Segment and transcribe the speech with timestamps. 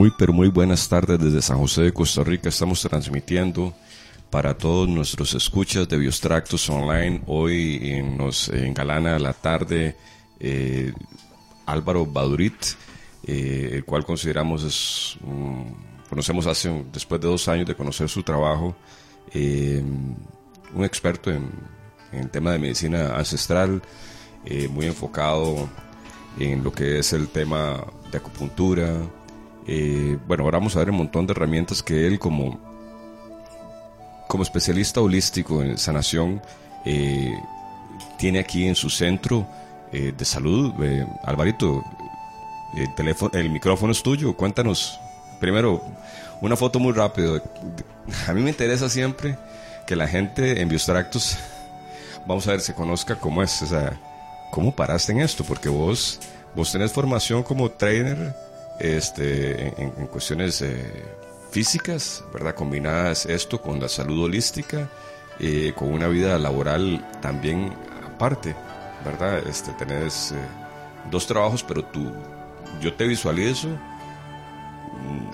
[0.00, 2.48] Muy, pero muy buenas tardes desde San José de Costa Rica.
[2.48, 3.74] Estamos transmitiendo
[4.30, 7.20] para todos nuestros escuchas de Biostractos Online.
[7.26, 9.98] Hoy nos engalana la tarde
[10.38, 10.94] eh,
[11.66, 12.54] Álvaro Badurit,
[13.26, 15.18] eh, el cual consideramos es,
[16.08, 18.74] conocemos hace, después de dos años de conocer su trabajo,
[19.34, 19.84] eh,
[20.74, 21.50] un experto en,
[22.12, 23.82] en tema de medicina ancestral,
[24.70, 25.68] muy enfocado
[26.38, 28.96] en lo que es el tema de acupuntura.
[29.66, 32.58] Eh, bueno, ahora vamos a ver un montón de herramientas que él como,
[34.28, 36.42] como especialista holístico en sanación
[36.84, 37.32] eh,
[38.18, 39.46] tiene aquí en su centro
[39.92, 40.72] eh, de salud.
[41.24, 41.84] Alvarito,
[42.76, 44.98] el, teléfono, el micrófono es tuyo, cuéntanos.
[45.38, 45.82] Primero,
[46.40, 47.42] una foto muy rápido.
[48.26, 49.38] A mí me interesa siempre
[49.86, 51.36] que la gente en Biostractos,
[52.26, 53.64] vamos a ver, se conozca cómo es,
[54.50, 56.20] cómo paraste en esto, porque vos
[56.54, 58.34] Vos tenés formación como trainer
[58.80, 61.04] este, en, cuestiones eh,
[61.50, 62.54] físicas, ¿verdad?
[62.54, 64.88] Combinadas esto con la salud holística,
[65.38, 67.72] eh, con una vida laboral también
[68.06, 68.54] aparte,
[69.04, 69.46] ¿verdad?
[69.46, 70.36] Este, tenés eh,
[71.10, 72.10] dos trabajos, pero tú,
[72.80, 75.30] yo te visualizo mm,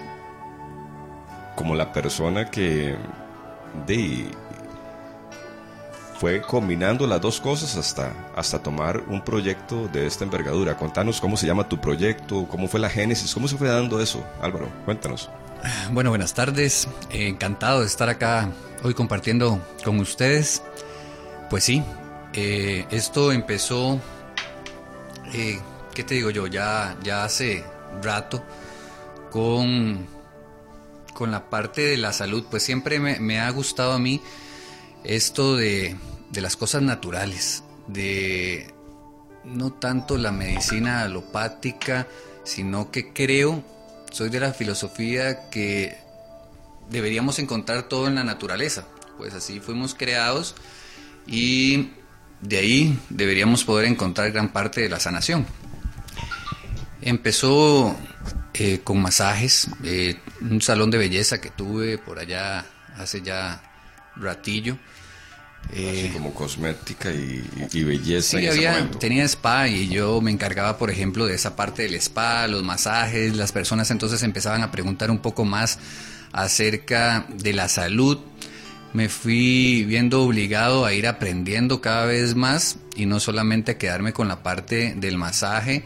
[1.56, 2.96] como la persona que
[3.86, 4.26] de
[6.18, 10.76] fue combinando las dos cosas hasta, hasta tomar un proyecto de esta envergadura.
[10.76, 14.24] Contanos cómo se llama tu proyecto, cómo fue la génesis, cómo se fue dando eso,
[14.40, 15.28] Álvaro, cuéntanos.
[15.90, 18.50] Bueno, buenas tardes, encantado de estar acá
[18.82, 20.62] hoy compartiendo con ustedes.
[21.50, 21.82] Pues sí,
[22.32, 24.00] eh, esto empezó,
[25.32, 25.60] eh,
[25.94, 26.46] ¿qué te digo yo?
[26.46, 27.64] Ya, ya hace
[28.02, 28.42] rato
[29.30, 30.06] con,
[31.12, 34.22] con la parte de la salud, pues siempre me, me ha gustado a mí
[35.06, 35.96] esto de,
[36.32, 38.72] las cosas naturales, de
[39.44, 42.06] no tanto la medicina alopática,
[42.44, 43.62] sino que creo,
[44.10, 45.96] soy de la filosofía que
[46.90, 48.86] deberíamos encontrar todo en la naturaleza,
[49.16, 50.54] pues así fuimos creados
[51.26, 51.90] y
[52.40, 55.46] de ahí deberíamos poder encontrar gran parte de la sanación.
[57.00, 57.96] Empezó
[58.52, 62.66] eh, con masajes, eh, un salón de belleza que tuve por allá
[62.96, 63.62] hace ya
[64.16, 64.76] ratillo.
[65.72, 68.38] Así eh, como cosmética y, belleza.
[68.38, 72.46] Sí, había, tenía spa y yo me encargaba, por ejemplo, de esa parte del spa,
[72.46, 73.36] los masajes.
[73.36, 75.78] Las personas entonces empezaban a preguntar un poco más
[76.32, 78.18] acerca de la salud.
[78.92, 84.12] Me fui viendo obligado a ir aprendiendo cada vez más y no solamente a quedarme
[84.12, 85.84] con la parte del masaje,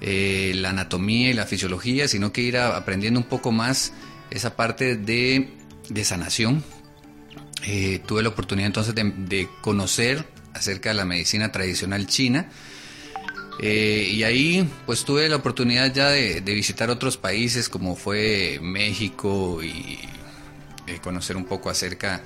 [0.00, 3.92] eh, la anatomía y la fisiología, sino que ir aprendiendo un poco más
[4.30, 5.48] esa parte de,
[5.88, 6.62] de sanación,
[7.68, 12.48] eh, tuve la oportunidad entonces de, conocer acerca de la medicina tradicional china.
[13.60, 19.64] Eh, y ahí pues tuve la oportunidad ya de, visitar otros países como fue México
[19.64, 19.98] y
[20.86, 22.20] eh, conocer un poco acerca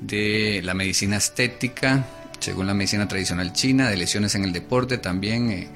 [0.00, 2.04] de la medicina estética,
[2.40, 5.68] según la medicina tradicional china, de lesiones en el deporte también,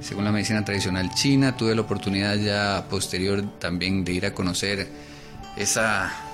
[0.00, 1.56] según la medicina tradicional china.
[1.56, 4.86] Tuve la oportunidad ya posterior también de ir a conocer
[5.56, 6.27] esa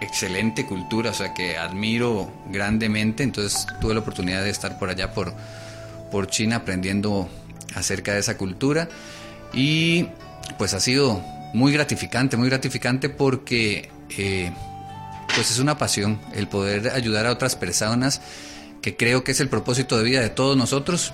[0.00, 5.12] excelente cultura, o sea que admiro grandemente, entonces tuve la oportunidad de estar por allá
[5.12, 5.34] por,
[6.10, 7.28] por China aprendiendo
[7.74, 8.88] acerca de esa cultura
[9.52, 10.08] y
[10.56, 11.22] pues ha sido
[11.52, 14.52] muy gratificante, muy gratificante porque eh,
[15.34, 18.20] pues es una pasión el poder ayudar a otras personas
[18.82, 21.12] que creo que es el propósito de vida de todos nosotros.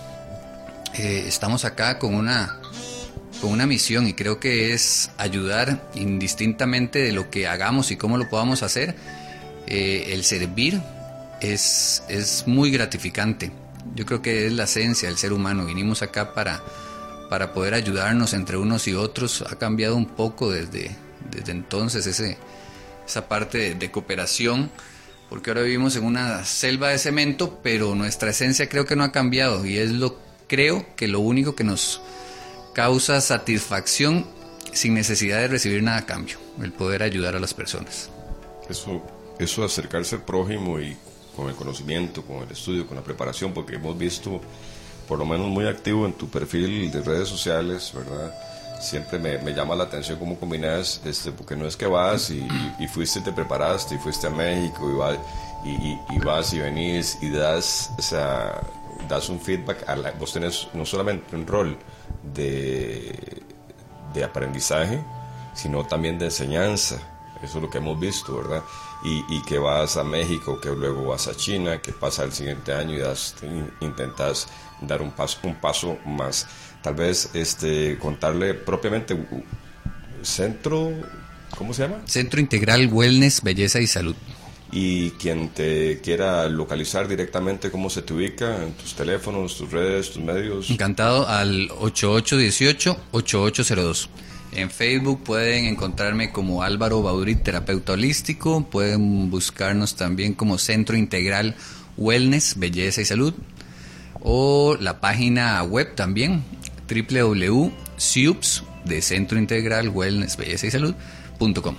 [0.95, 2.61] Eh, estamos acá con una
[3.45, 8.17] con una misión y creo que es ayudar indistintamente de lo que hagamos y cómo
[8.17, 8.97] lo podamos hacer.
[9.67, 10.81] Eh, el servir
[11.43, 13.53] es, es muy gratificante.
[13.95, 15.67] Yo creo que es la esencia del ser humano.
[15.67, 16.63] Vinimos acá para,
[17.29, 19.43] para poder ayudarnos entre unos y otros.
[19.43, 20.97] Ha cambiado un poco desde,
[21.31, 22.39] desde entonces ese,
[23.07, 24.71] esa parte de cooperación
[25.29, 29.13] porque ahora vivimos en una selva de cemento, pero nuestra esencia creo que no ha
[29.13, 30.19] cambiado y es lo
[30.49, 32.01] creo que lo único que nos
[32.75, 34.27] causa satisfacción
[34.73, 38.11] sin necesidad de recibir nada a cambio, el poder ayudar a las personas.
[38.69, 39.03] Eso,
[39.39, 40.97] eso acercarse al prójimo y
[41.37, 44.41] con el conocimiento, con el estudio, con la preparación, porque hemos visto,
[45.09, 48.35] por lo menos muy activo en tu perfil de redes sociales, ¿verdad?
[48.81, 52.47] Siempre me, me llama la atención cómo combinas, este, porque no es que vas y,
[52.79, 55.17] y, fuiste, te preparaste y fuiste a México
[55.65, 58.61] y, y, y, vas y venís y das, o sea,
[59.09, 61.79] das un feedback, a la, vos tenés no solamente un rol,
[62.33, 63.43] de,
[64.15, 65.03] de aprendizaje,
[65.55, 66.97] sino también de enseñanza.
[67.43, 68.63] Eso es lo que hemos visto, ¿verdad?
[69.05, 72.95] Y, que vas a México, que luego vas a China, que pasa el siguiente año
[72.95, 73.35] y das,
[73.81, 74.49] intentas
[74.81, 76.47] dar un paso, un paso más.
[76.81, 79.15] Tal vez este, contarle propiamente
[80.23, 80.91] centro,
[81.59, 82.01] ¿cómo se llama?
[82.07, 84.17] Centro Integral Wellness, Belleza y Salud.
[84.73, 88.61] Y quien te quiera localizar directamente, ¿cómo se te ubica?
[88.63, 90.69] En tus teléfonos, tus redes, tus medios.
[90.71, 94.09] Encantado al 8818-8802.
[94.53, 98.65] En Facebook pueden encontrarme como Álvaro Baurit, terapeuta holístico.
[98.65, 101.57] Pueden buscarnos también como Centro Integral
[101.97, 103.35] Wellness, Belleza y Salud.
[104.21, 106.43] O la página web también,
[106.89, 111.75] www.siups de Centro Integral Wellness, Belleza y Salud.com.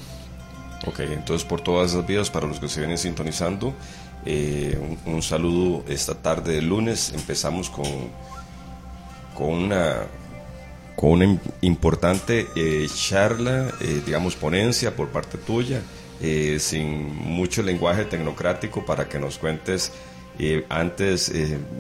[0.86, 3.74] Ok, entonces por todas esas vías, para los que se vienen sintonizando,
[4.26, 4.76] eh,
[5.06, 7.12] un, saludo esta tarde de lunes.
[7.14, 7.86] Empezamos con,
[9.36, 10.08] con una
[10.96, 15.82] con una importante eh, charla, eh, digamos ponencia por parte tuya,
[16.58, 19.92] sin mucho lenguaje tecnocrático para que nos cuentes
[20.70, 21.32] antes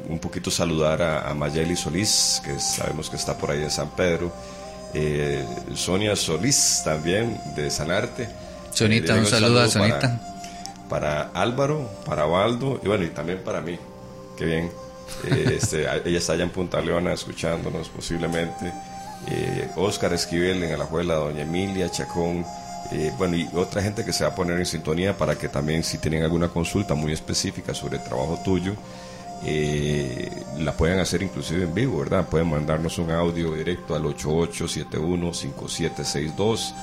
[0.08, 3.90] un poquito saludar a, a, Mayeli Solís, que sabemos que está por ahí en San
[3.96, 4.32] Pedro,
[5.74, 8.28] Sonia Solís también de Sanarte.
[8.76, 10.20] Sonita, un, saludo, a Sonita.
[10.90, 13.80] Para, Álvaro, para Waldo y bueno, y también para mí.
[14.38, 14.70] Qué bien.
[15.24, 18.74] Eh, este, ella está allá en Punta Leona escuchándonos posiblemente.
[19.30, 22.46] Eh, Oscar Esquivel en Alajuela, Doña Emilia Chacón.
[22.92, 25.82] Eh, bueno, y otra gente que se va a poner en sintonía para que también
[25.82, 28.74] si tienen alguna consulta muy específica sobre el trabajo tuyo,
[30.60, 32.28] la puedan hacer inclusive en vivo, ¿verdad?
[32.28, 36.74] Pueden mandarnos un audio directo al 8871-5762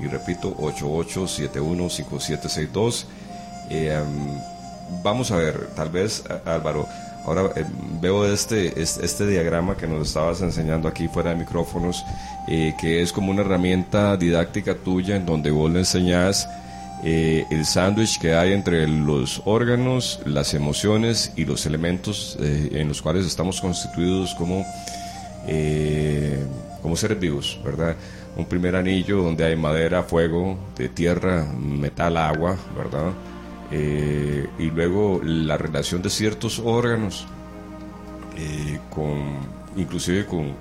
[0.00, 3.04] y repito, 88715762.
[3.70, 3.98] Eh,
[5.02, 6.86] vamos a ver, tal vez Álvaro,
[7.24, 7.64] ahora eh,
[8.00, 12.04] veo este, este, diagrama que nos estabas enseñando aquí fuera de micrófonos,
[12.48, 16.48] eh, que es como una herramienta didáctica tuya en donde vos le enseñás
[17.02, 23.26] el sándwich que hay entre los órganos, las emociones y los elementos en los cuales
[23.26, 24.64] estamos constituidos como,
[26.80, 27.94] como seres vivos, ¿verdad?
[28.36, 33.12] Un primer anillo donde hay madera, fuego, de tierra, metal, agua, ¿verdad?
[33.70, 37.26] Eh, y luego la relación de ciertos órganos,
[38.36, 39.38] eh, con,
[39.76, 40.52] inclusive con,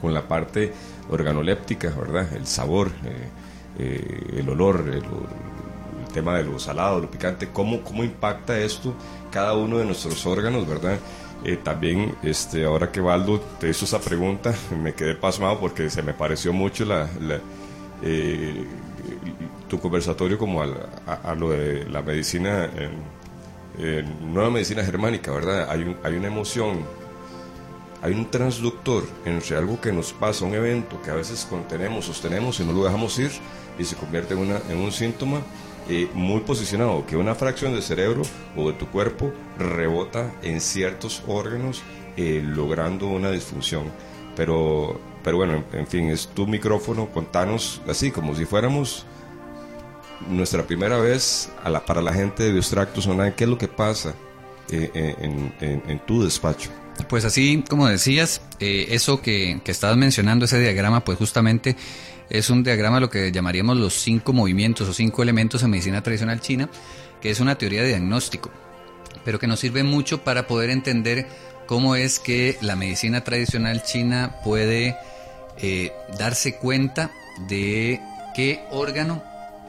[0.00, 0.72] con, la parte
[1.10, 2.32] organoléptica, ¿verdad?
[2.34, 2.90] El sabor,
[3.78, 5.02] eh, el olor, el,
[6.12, 8.94] tema de lo salado, lo picante, cómo, cómo impacta esto
[9.30, 10.98] cada uno de nuestros órganos, ¿verdad?
[11.44, 16.02] Eh, también, este, ahora que Valdo te hizo esa pregunta, me quedé pasmado porque se
[16.02, 17.08] me pareció mucho la,
[18.02, 18.64] eh,
[19.68, 22.68] tu conversatorio como a, lo de la medicina,
[24.20, 25.70] nueva medicina germánica, ¿verdad?
[25.70, 26.80] Hay, hay una emoción,
[28.02, 32.58] hay un transductor entre algo que nos pasa, un evento que a veces contenemos, sostenemos
[32.60, 33.30] y no lo dejamos ir
[33.78, 35.40] y se convierte en, una, en un síntoma
[35.90, 38.20] eh, muy posicionado, que una fracción del cerebro
[38.54, 41.82] o de tu cuerpo rebota en ciertos órganos
[42.18, 43.84] eh, logrando una disfunción.
[44.36, 49.06] Pero, pero bueno, en, fin, es tu micrófono, contanos así, como si fuéramos
[50.28, 53.68] nuestra primera vez a la, para la gente de Biostractus Online, ¿qué es lo que
[53.68, 54.14] pasa
[54.70, 56.68] eh, en, tu despacho?
[57.08, 61.76] Pues así como decías, eso que, que estabas mencionando, ese diagrama, pues justamente
[62.30, 66.40] es un diagrama lo que llamaríamos los cinco movimientos o cinco elementos en medicina tradicional
[66.40, 66.68] china,
[67.20, 68.50] que es una teoría de diagnóstico,
[69.24, 71.26] pero que nos sirve mucho para poder entender
[71.66, 74.96] cómo es que la medicina tradicional china puede
[75.58, 77.10] eh, darse cuenta
[77.46, 78.00] de
[78.34, 79.22] qué órgano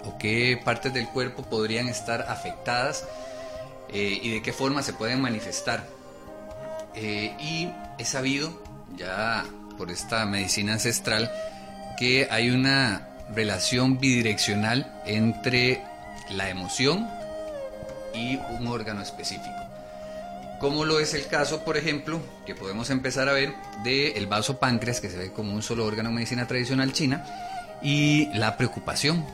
[0.06, 3.06] o qué partes del cuerpo podrían estar afectadas
[3.90, 5.88] eh, y de qué forma se pueden manifestar.
[6.96, 8.62] Eh, y he sabido
[8.96, 9.46] ya
[9.78, 11.32] por esta medicina ancestral
[12.00, 15.84] que hay una relación bidireccional entre
[16.32, 17.10] la emoción
[18.16, 19.58] y un órgano específico.
[20.62, 23.54] Como lo es el caso, por ejemplo, que podemos empezar a ver
[23.84, 27.26] del el vaso páncreas, que se ve como un solo órgano en medicina tradicional china,
[27.82, 29.26] y la preocupación,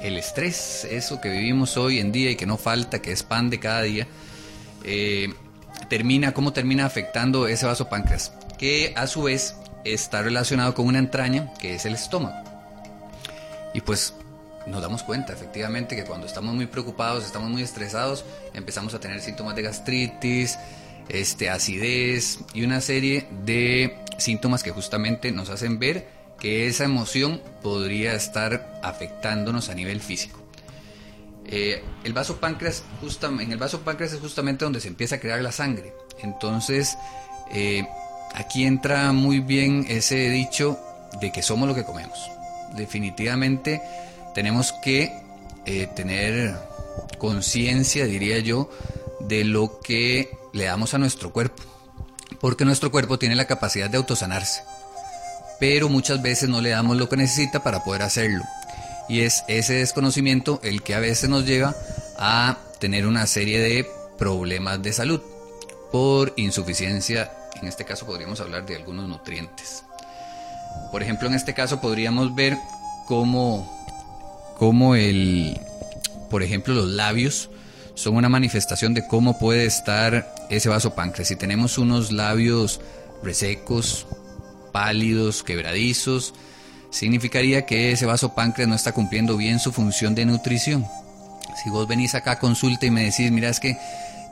[0.00, 3.50] el estrés, eso que vivimos hoy en día y que no falta, que es pan
[3.50, 4.06] de cada día,
[4.84, 5.32] eh,
[5.90, 10.98] termina, cómo termina afectando ese vaso páncreas, que a su vez está relacionado con una
[10.98, 12.36] entraña que es el estómago.
[13.74, 14.14] Y pues
[14.66, 18.24] nos damos cuenta efectivamente que cuando estamos muy preocupados, estamos muy estresados,
[18.54, 20.58] empezamos a tener síntomas de gastritis,
[21.08, 26.06] este, acidez y una serie de síntomas que justamente nos hacen ver
[26.38, 30.40] que esa emoción podría estar afectándonos a nivel físico.
[31.46, 32.84] Eh, el vaso páncreas,
[33.22, 35.92] en el vaso páncreas es justamente donde se empieza a crear la sangre.
[36.22, 36.96] Entonces,
[37.52, 37.84] eh,
[38.34, 40.78] aquí entra muy bien ese dicho
[41.20, 42.30] de que somos lo que comemos.
[42.74, 43.82] Definitivamente
[44.34, 45.12] tenemos que
[45.66, 46.54] eh, tener
[47.18, 48.70] conciencia, diría yo,
[49.20, 51.62] de lo que le damos a nuestro cuerpo.
[52.40, 54.62] Porque nuestro cuerpo tiene la capacidad de autosanarse.
[55.60, 58.42] pero muchas veces no le damos lo que necesita para poder hacerlo.
[59.08, 61.76] Y es ese desconocimiento el que a veces nos lleva
[62.18, 65.20] a tener una serie de problemas de salud
[65.92, 67.30] por insuficiencia,
[67.62, 69.84] en este caso podríamos hablar de algunos nutrientes.
[70.90, 72.58] Por ejemplo, en este caso podríamos ver
[73.06, 73.70] cómo,
[74.58, 75.58] cómo el,
[76.28, 77.50] por ejemplo, los labios
[77.94, 81.28] son una manifestación de cómo puede estar ese vaso páncreas.
[81.28, 82.80] Si tenemos unos labios
[83.22, 84.06] resecos,
[84.72, 86.34] pálidos, quebradizos,
[86.90, 90.86] significaría que ese vaso páncreas no está cumpliendo bien su función de nutrición.
[91.62, 93.78] Si vos venís acá a consulta y me decís, mira, es que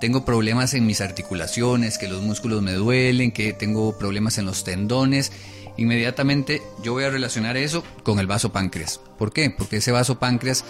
[0.00, 4.64] tengo problemas en mis articulaciones, que los músculos me duelen, que tengo problemas en los
[4.64, 5.30] tendones,
[5.76, 8.98] inmediatamente yo voy a relacionar eso con el vaso páncreas.
[9.18, 9.50] ¿Por qué?
[9.50, 10.64] Porque ese vaso páncreas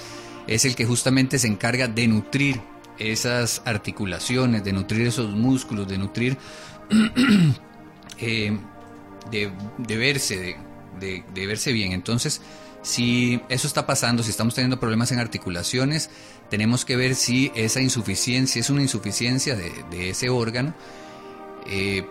[0.46, 2.60] es el que justamente se encarga de nutrir
[2.98, 6.36] esas articulaciones, de nutrir esos músculos, de nutrir,
[8.18, 8.58] eh,
[9.30, 10.56] de, verse,
[10.98, 11.92] de, de verse bien.
[11.92, 12.42] Entonces,
[12.82, 16.10] si eso está pasando, si estamos teniendo problemas en articulaciones,
[16.50, 20.74] tenemos que ver si esa insuficiencia es una insuficiencia de, ese órgano,
[21.66, 22.04] eh,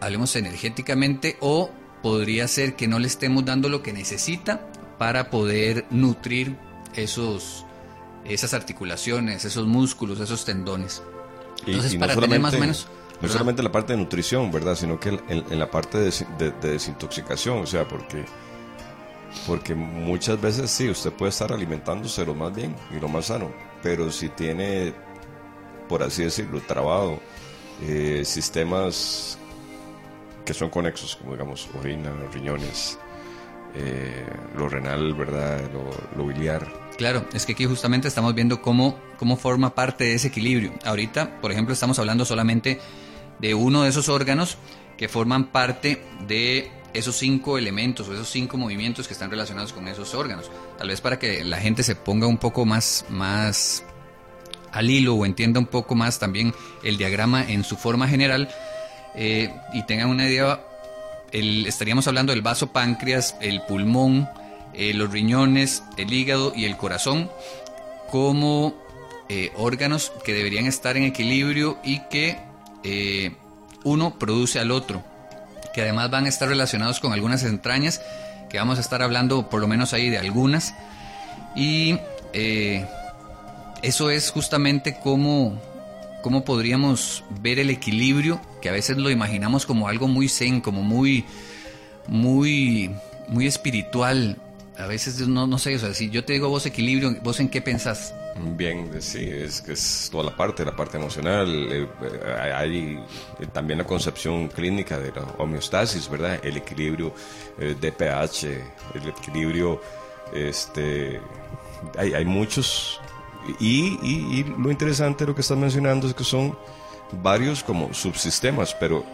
[0.00, 1.70] hablemos energéticamente, o
[2.02, 6.56] podría ser que no le estemos dando lo que necesita para poder nutrir
[6.94, 7.66] esos,
[8.24, 11.02] esas articulaciones, esos músculos, esos tendones.
[11.66, 12.88] Entonces, para tener más o menos...
[13.20, 14.76] No solamente la parte de nutrición, ¿verdad?
[14.76, 18.26] Sino que en, la parte de, de desintoxicación, o sea, porque
[19.46, 23.50] porque muchas veces sí, usted puede estar alimentándose lo más bien y lo más sano,
[23.82, 24.92] pero si tiene,
[25.88, 27.20] por así decirlo, trabado,
[27.82, 29.38] eh, sistemas
[30.44, 32.98] que son conexos, como digamos orina, riñones,
[33.74, 34.24] eh,
[34.56, 35.60] lo renal, ¿verdad?
[36.16, 36.66] Lo, biliar.
[36.96, 40.72] Claro, es que aquí justamente estamos viendo cómo, cómo forma parte de ese equilibrio.
[40.84, 42.80] Ahorita, por ejemplo, estamos hablando solamente
[43.38, 44.56] de uno de esos órganos
[44.96, 49.86] que forman parte de esos cinco elementos o esos cinco movimientos que están relacionados con
[49.86, 50.50] esos órganos.
[50.78, 53.84] Tal vez para que la gente se ponga un poco más, más
[54.72, 58.48] al hilo o entienda un poco más también el diagrama en su forma general
[59.14, 60.64] eh, y tengan una idea,
[61.32, 64.28] estaríamos hablando del vaso páncreas, el pulmón,
[64.74, 67.30] eh, los riñones, el hígado y el corazón
[68.10, 68.74] como
[69.28, 72.38] eh, órganos que deberían estar en equilibrio y que
[73.82, 75.02] uno produce al otro
[75.76, 78.00] que además van a estar relacionados con algunas entrañas,
[78.48, 80.74] que vamos a estar hablando por lo menos ahí de algunas.
[81.54, 81.98] Y
[82.32, 82.86] eh,
[83.82, 85.60] eso es justamente cómo,
[86.22, 90.82] cómo podríamos ver el equilibrio, que a veces lo imaginamos como algo muy zen, como
[90.82, 91.26] muy,
[92.08, 92.90] muy,
[93.28, 94.38] muy espiritual.
[94.78, 97.50] A veces no, no sé, o sea, si yo te digo vos equilibrio, ¿vos en
[97.50, 98.14] qué pensás?
[98.38, 101.48] Bien, sí, es que es toda la parte, la parte emocional.
[101.72, 101.88] Eh,
[102.54, 102.98] hay
[103.40, 106.38] eh, también la concepción clínica de la homeostasis, ¿verdad?
[106.42, 107.14] El equilibrio
[107.58, 108.44] eh, de pH,
[108.94, 109.80] el equilibrio,
[110.34, 111.20] este,
[111.96, 113.00] hay, hay muchos.
[113.58, 116.58] Y, y, lo interesante de lo que estás mencionando es que son
[117.22, 119.04] varios como subsistemas, pero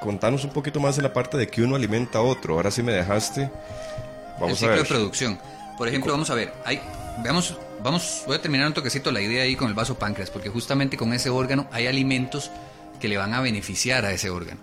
[0.00, 2.54] contanos un poquito más de la parte de que uno alimenta a otro.
[2.54, 3.50] Ahora sí me dejaste.
[4.40, 4.82] Vamos el ciclo a ver.
[4.82, 5.38] de producción.
[5.76, 6.80] Por ejemplo, vamos a ver, hay,
[7.22, 10.48] veamos vamos, voy a terminar un toquecito la idea ahí con el vaso páncreas, porque
[10.48, 12.50] justamente con ese órgano hay alimentos
[13.00, 14.60] que le van a beneficiar a ese órgano.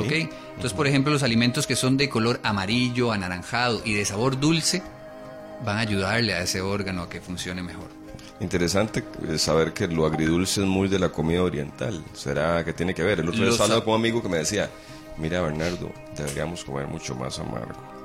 [0.00, 0.28] Okay.
[0.50, 4.82] Entonces, por ejemplo, los alimentos que son de color amarillo, anaranjado y de sabor dulce
[5.64, 7.88] van a ayudarle a ese órgano a que funcione mejor.
[8.40, 12.04] Interesante eh, saber que lo agridulce es muy de la comida oriental.
[12.14, 13.20] ¿Será que tiene que ver?
[13.20, 14.68] El otro día estaba con un amigo que me decía,
[15.18, 17.95] mira Bernardo, deberíamos comer mucho más amargo.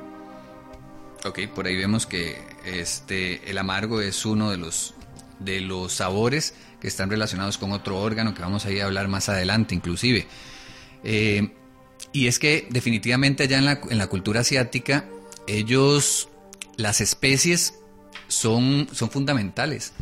[1.24, 4.96] Ok, por ahí vemos que este, el amargo es uno de los,
[5.40, 9.08] de los sabores que están relacionados con otro órgano que vamos a ir a hablar
[9.08, 10.26] más adelante inclusive.
[11.04, 11.52] Eh,
[12.12, 15.06] y es que definitivamente allá en la, en la, cultura asiática,
[15.48, 16.30] ellos,
[16.76, 17.76] las especies
[18.28, 19.94] son, son fundamentales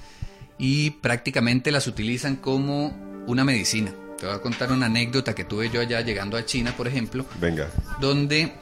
[0.58, 2.96] y prácticamente las utilizan como
[3.28, 3.94] una medicina.
[4.18, 7.26] Te voy a contar una anécdota que tuve yo allá llegando a China, por ejemplo.
[7.40, 7.70] Venga.
[8.00, 8.54] Donde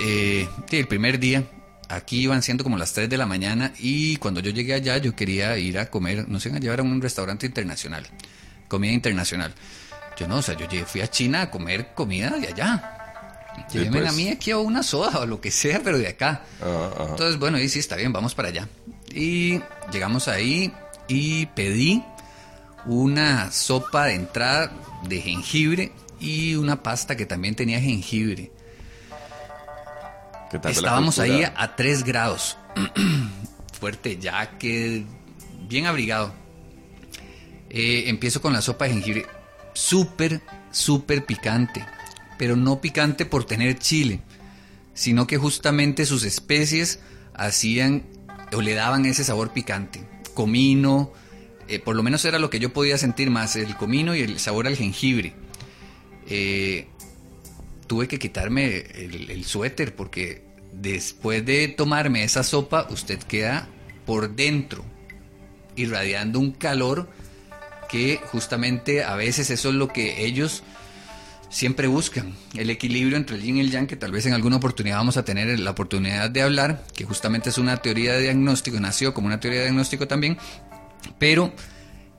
[0.00, 1.44] eh, el primer día
[1.88, 5.16] aquí iban siendo como las 3 de la mañana y cuando yo llegué allá yo
[5.16, 8.06] quería ir a comer, no sé, a llevar a un restaurante internacional,
[8.68, 9.54] comida internacional.
[10.18, 12.94] Yo no, o sea, yo fui a China a comer comida de allá.
[13.72, 14.14] Llévenme a pues.
[14.14, 16.42] mí aquí a una soda o lo que sea, pero de acá.
[17.10, 18.68] Entonces, bueno, y sí, está bien, vamos para allá.
[19.12, 19.60] Y
[19.92, 20.72] llegamos ahí
[21.08, 22.02] y pedí
[22.86, 24.72] una sopa de entrada
[25.08, 28.52] de jengibre y una pasta que también tenía jengibre.
[30.52, 32.56] Estábamos ahí a 3 grados.
[33.80, 35.04] Fuerte ya que
[35.68, 36.32] bien abrigado.
[37.70, 39.26] Eh, empiezo con la sopa de jengibre.
[39.74, 40.40] Súper,
[40.70, 41.84] súper picante.
[42.38, 44.20] Pero no picante por tener chile,
[44.94, 47.00] sino que justamente sus especies
[47.34, 48.04] hacían
[48.52, 50.08] o le daban ese sabor picante.
[50.34, 51.12] Comino,
[51.68, 54.38] eh, por lo menos era lo que yo podía sentir más, el comino y el
[54.38, 55.34] sabor al jengibre.
[56.26, 56.88] Eh,
[57.88, 60.42] tuve que quitarme el, suéter porque
[60.72, 63.68] después de tomarme esa sopa, usted queda
[64.06, 64.84] por dentro,
[65.74, 67.10] irradiando un calor
[67.88, 70.62] que justamente a veces eso es lo que ellos
[71.50, 74.56] siempre buscan, el equilibrio entre el yin y el yang, que tal vez en alguna
[74.56, 78.78] oportunidad vamos a tener la oportunidad de hablar, que justamente es una teoría de diagnóstico,
[78.78, 80.36] nació como una teoría de diagnóstico también,
[81.18, 81.54] pero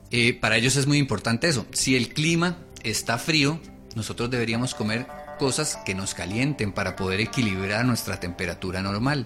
[0.10, 1.68] eh, para ellos es muy importante eso.
[1.72, 3.60] Si el clima está frío,
[3.96, 5.06] nosotros deberíamos comer
[5.40, 9.26] cosas que nos calienten para poder equilibrar nuestra temperatura normal.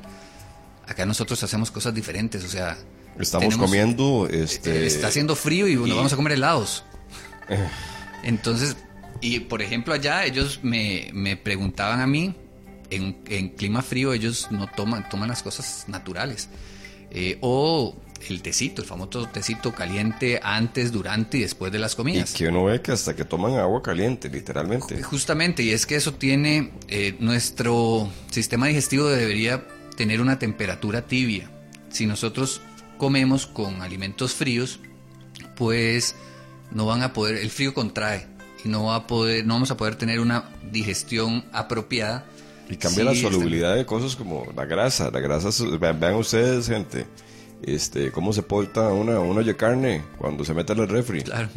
[0.87, 2.77] Acá nosotros hacemos cosas diferentes, o sea...
[3.19, 4.27] Estamos comiendo...
[4.31, 4.85] Este...
[4.85, 6.85] Está haciendo frío y, vamos a comer helados.
[7.49, 7.67] Eh.
[8.23, 8.77] Entonces,
[9.19, 12.33] y por ejemplo allá ellos me, me preguntaban a mí,
[12.89, 16.47] en, en, clima frío ellos no toman, toman las cosas naturales.
[17.11, 17.95] Eh, o
[18.29, 22.33] el tecito, el famoso tecito caliente antes, durante y después de las comidas.
[22.33, 25.01] Y que uno ve que hasta que toman agua caliente, literalmente.
[25.03, 31.49] Justamente, y es que eso tiene, eh, nuestro sistema digestivo debería tener una temperatura tibia.
[31.89, 32.61] Si nosotros
[32.97, 34.79] comemos con alimentos fríos,
[35.55, 36.15] pues
[36.71, 38.27] no van a poder, el frío contrae
[38.63, 42.25] y no va a poder, no vamos a poder tener una digestión apropiada.
[42.69, 47.05] Y cambia la solubilidad de cosas como la grasa, la grasa, vean ustedes gente,
[47.65, 51.23] este, cómo se porta una, una de carne cuando se mete en el refri.
[51.23, 51.49] Claro.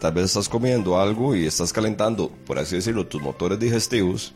[0.00, 4.34] Tal vez estás comiendo algo y estás calentando, por así decirlo, tus motores digestivos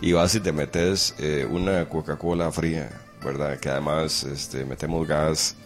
[0.00, 2.90] y vas y te metes eh, una Coca-Cola fría,
[3.24, 3.58] ¿verdad?
[3.58, 5.56] Que además este, metemos gas,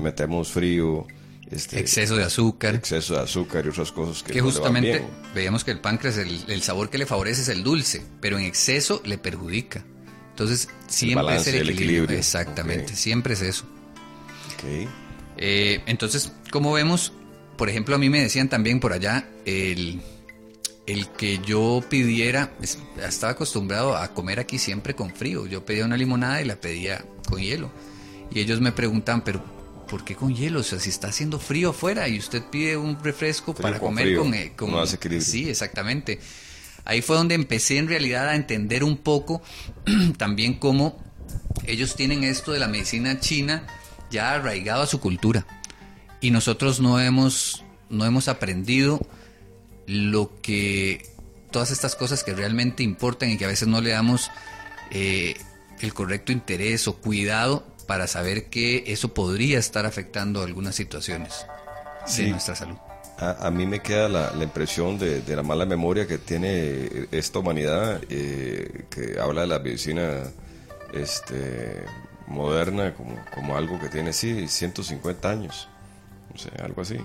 [0.00, 1.06] metemos frío.
[1.50, 2.74] Este, exceso de azúcar.
[2.74, 5.02] Exceso de azúcar y otras cosas que, que justamente
[5.34, 8.44] veíamos que el páncreas, el, el sabor que le favorece es el dulce, pero en
[8.44, 9.82] exceso le perjudica.
[10.30, 12.16] Entonces, siempre es el equilibrio.
[12.16, 13.64] Exactamente, siempre es eso.
[15.36, 17.12] Eh, entonces, como vemos,
[17.56, 20.00] por ejemplo, a mí me decían también por allá el,
[20.86, 22.52] el que yo pidiera,
[23.06, 25.46] estaba acostumbrado a comer aquí siempre con frío.
[25.46, 27.70] Yo pedía una limonada y la pedía con hielo.
[28.30, 29.42] Y ellos me preguntan, pero
[29.88, 30.60] ¿por qué con hielo?
[30.60, 34.34] O sea, si está haciendo frío afuera y usted pide un refresco para comer con,
[34.34, 35.20] eh, con, no hace.
[35.20, 36.20] Sí, exactamente.
[36.84, 39.42] Ahí fue donde empecé en realidad a entender un poco
[40.16, 41.02] también cómo
[41.66, 43.66] ellos tienen esto de la medicina china
[44.10, 45.46] ya arraigado a su cultura.
[46.20, 49.00] Y nosotros no hemos, no hemos aprendido
[49.86, 51.06] lo que
[51.50, 54.30] todas estas cosas que realmente importan y que a veces no le damos
[54.90, 55.34] eh,
[55.80, 61.46] el correcto interés o cuidado para saber que eso podría estar afectando algunas situaciones
[62.16, 62.76] de nuestra salud.
[63.20, 68.84] A, mí me queda la, impresión de, la mala memoria que tiene esta humanidad, eh,
[68.90, 70.22] que habla de la medicina
[70.92, 71.84] este,
[72.28, 75.68] moderna como, como algo que tiene, sí, 150 años,
[76.32, 76.96] no sé, algo así.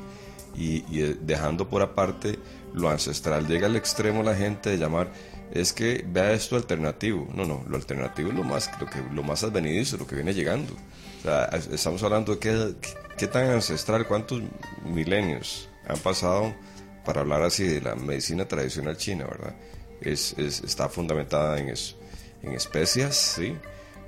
[0.55, 2.37] Y, y, dejando por aparte
[2.73, 5.11] lo ancestral, llega al extremo la gente de llamar,
[5.51, 7.27] es que vea esto alternativo.
[7.33, 10.33] No, no, lo alternativo es lo más, lo que, lo más advenidizo, lo que viene
[10.33, 10.73] llegando.
[10.73, 12.73] O sea, estamos hablando de qué,
[13.17, 14.41] qué tan ancestral, cuántos
[14.83, 16.53] milenios han pasado
[17.05, 19.55] para hablar así de la medicina tradicional china, ¿verdad?
[20.01, 21.97] Es, está fundamentada en eso,
[22.41, 23.55] en especias, ¿sí?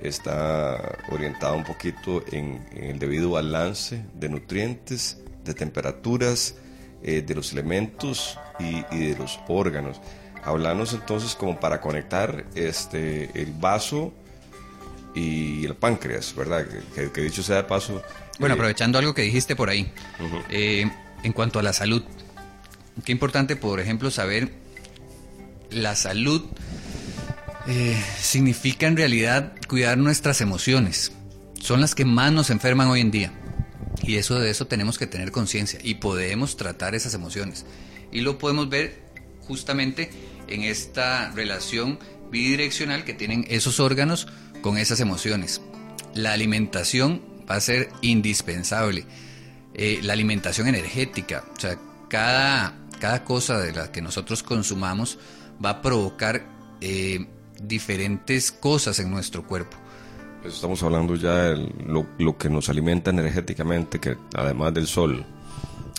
[0.00, 6.56] Está orientada un poquito en, el debido balance de nutrientes, de temperaturas,
[7.02, 10.00] eh, de los elementos y, de los órganos.
[10.44, 14.12] Hablamos entonces como para conectar este, el vaso
[15.14, 16.66] y el páncreas, ¿verdad?
[16.94, 18.02] Que, dicho sea de paso.
[18.38, 19.90] Bueno, eh, aprovechando algo que dijiste por ahí,
[20.50, 20.90] eh,
[21.22, 22.04] en cuanto a la salud,
[23.04, 24.52] qué importante, por ejemplo, saber
[25.70, 26.44] la salud
[27.68, 31.12] eh, significa en realidad cuidar nuestras emociones.
[31.60, 33.32] Son las que más nos enferman hoy en día.
[34.02, 37.66] Y eso de eso tenemos que tener conciencia y podemos tratar esas emociones.
[38.12, 39.02] Y lo podemos ver
[39.40, 40.10] justamente
[40.48, 41.98] en esta relación
[42.30, 44.28] bidireccional que tienen esos órganos
[44.60, 45.60] con esas emociones.
[46.14, 49.04] La alimentación va a ser indispensable.
[49.74, 55.18] Eh, la alimentación energética, o sea, cada, cada cosa de la que nosotros consumamos
[55.62, 56.46] va a provocar
[56.80, 57.26] eh,
[57.62, 59.76] diferentes cosas en nuestro cuerpo.
[60.42, 61.72] Pues estamos hablando ya de
[62.18, 65.24] lo, que nos alimenta energéticamente, que además del sol,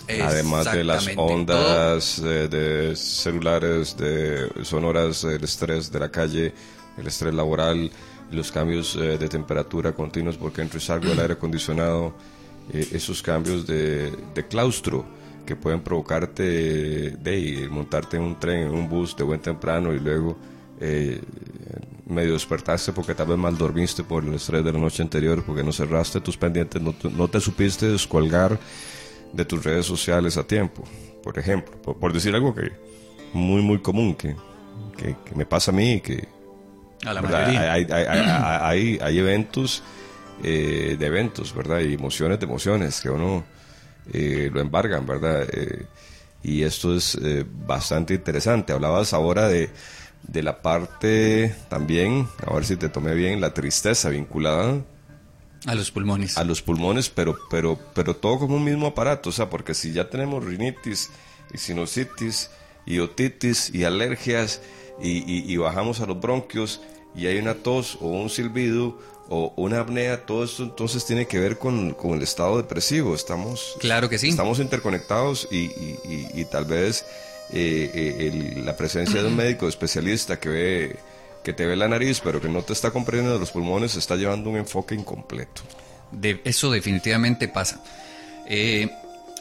[0.08, 6.54] además de las ondas eh, de, celulares, de sonoras, el estrés de la calle,
[6.96, 7.90] el estrés laboral,
[8.30, 12.14] los cambios eh, de temperatura continuos porque entra y salgo del aire acondicionado,
[12.72, 14.12] eh, esos cambios de,
[14.48, 15.04] claustro
[15.46, 19.98] que pueden provocarte de, montarte en un tren, en un bus de buen temprano y
[19.98, 20.36] luego
[20.80, 21.20] eh,
[22.06, 25.62] medio despertaste porque tal vez mal dormiste por el estrés de la noche anterior, porque
[25.62, 28.58] no cerraste tus pendientes, no te, no te supiste descolgar
[29.32, 30.84] de tus redes sociales a tiempo,
[31.22, 32.72] por ejemplo, por, decir algo que
[33.34, 34.34] muy, muy común, que,
[34.96, 36.26] que, me pasa a mí, que
[37.04, 37.72] a la mayoría.
[37.72, 39.82] Hay, hay, hay, eventos
[40.42, 41.80] eh, de eventos, ¿verdad?
[41.80, 43.44] Y emociones de emociones que uno
[44.12, 45.46] eh, lo embargan, ¿verdad?
[45.52, 45.86] Eh,
[46.42, 47.18] y esto es
[47.66, 48.72] bastante interesante.
[48.72, 49.70] Hablabas ahora de
[50.22, 54.82] de la parte también, a ver si te tomé bien, la tristeza vinculada
[55.66, 56.38] a los pulmones.
[56.38, 59.92] A los pulmones, pero, pero, pero todo como un mismo aparato, o sea, porque si
[59.92, 61.10] ya tenemos rinitis
[61.52, 62.50] y sinusitis
[62.86, 64.62] y otitis y alergias
[65.00, 66.80] y, bajamos a los bronquios
[67.14, 71.38] y hay una tos o un silbido o una apnea, todo esto entonces tiene que
[71.38, 73.14] ver con, el estado depresivo.
[73.14, 74.28] Estamos, claro que sí.
[74.28, 75.70] Estamos interconectados y,
[76.34, 77.04] y tal vez
[77.52, 80.96] eh, eh, la presencia de un médico especialista que ve
[81.42, 84.50] que te ve la nariz pero que no te está comprendiendo los pulmones está llevando
[84.50, 85.62] un enfoque incompleto.
[86.44, 87.82] Eso definitivamente pasa.
[88.46, 88.90] Eh,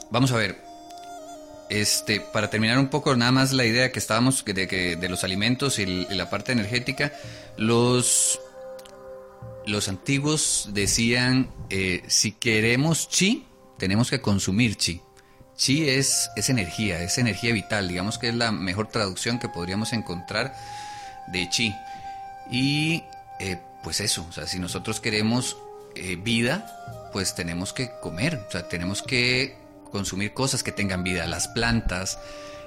[0.09, 0.61] vamos a ver,
[1.69, 5.79] este, para terminar un poco nada más la idea que estábamos de, de los alimentos
[5.79, 7.13] y, la parte energética,
[7.57, 8.39] los,
[9.65, 11.49] los antiguos decían,
[12.07, 13.45] si queremos chi,
[13.77, 15.01] tenemos que consumir chi.
[15.57, 19.91] Chi es, es energía, es energía vital, digamos que es la mejor traducción que podríamos
[19.91, 20.55] encontrar
[21.27, 21.75] de chi.
[22.49, 23.03] Y
[23.39, 25.57] eh, pues eso, o sea, si nosotros queremos
[25.95, 29.57] eh, vida, pues tenemos que comer, o sea, tenemos que
[29.91, 32.19] consumir cosas que tengan vida, las plantas,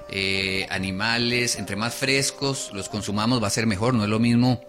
[0.09, 4.61] eh, animales, entre más frescos los consumamos va a ser mejor, no es lo mismo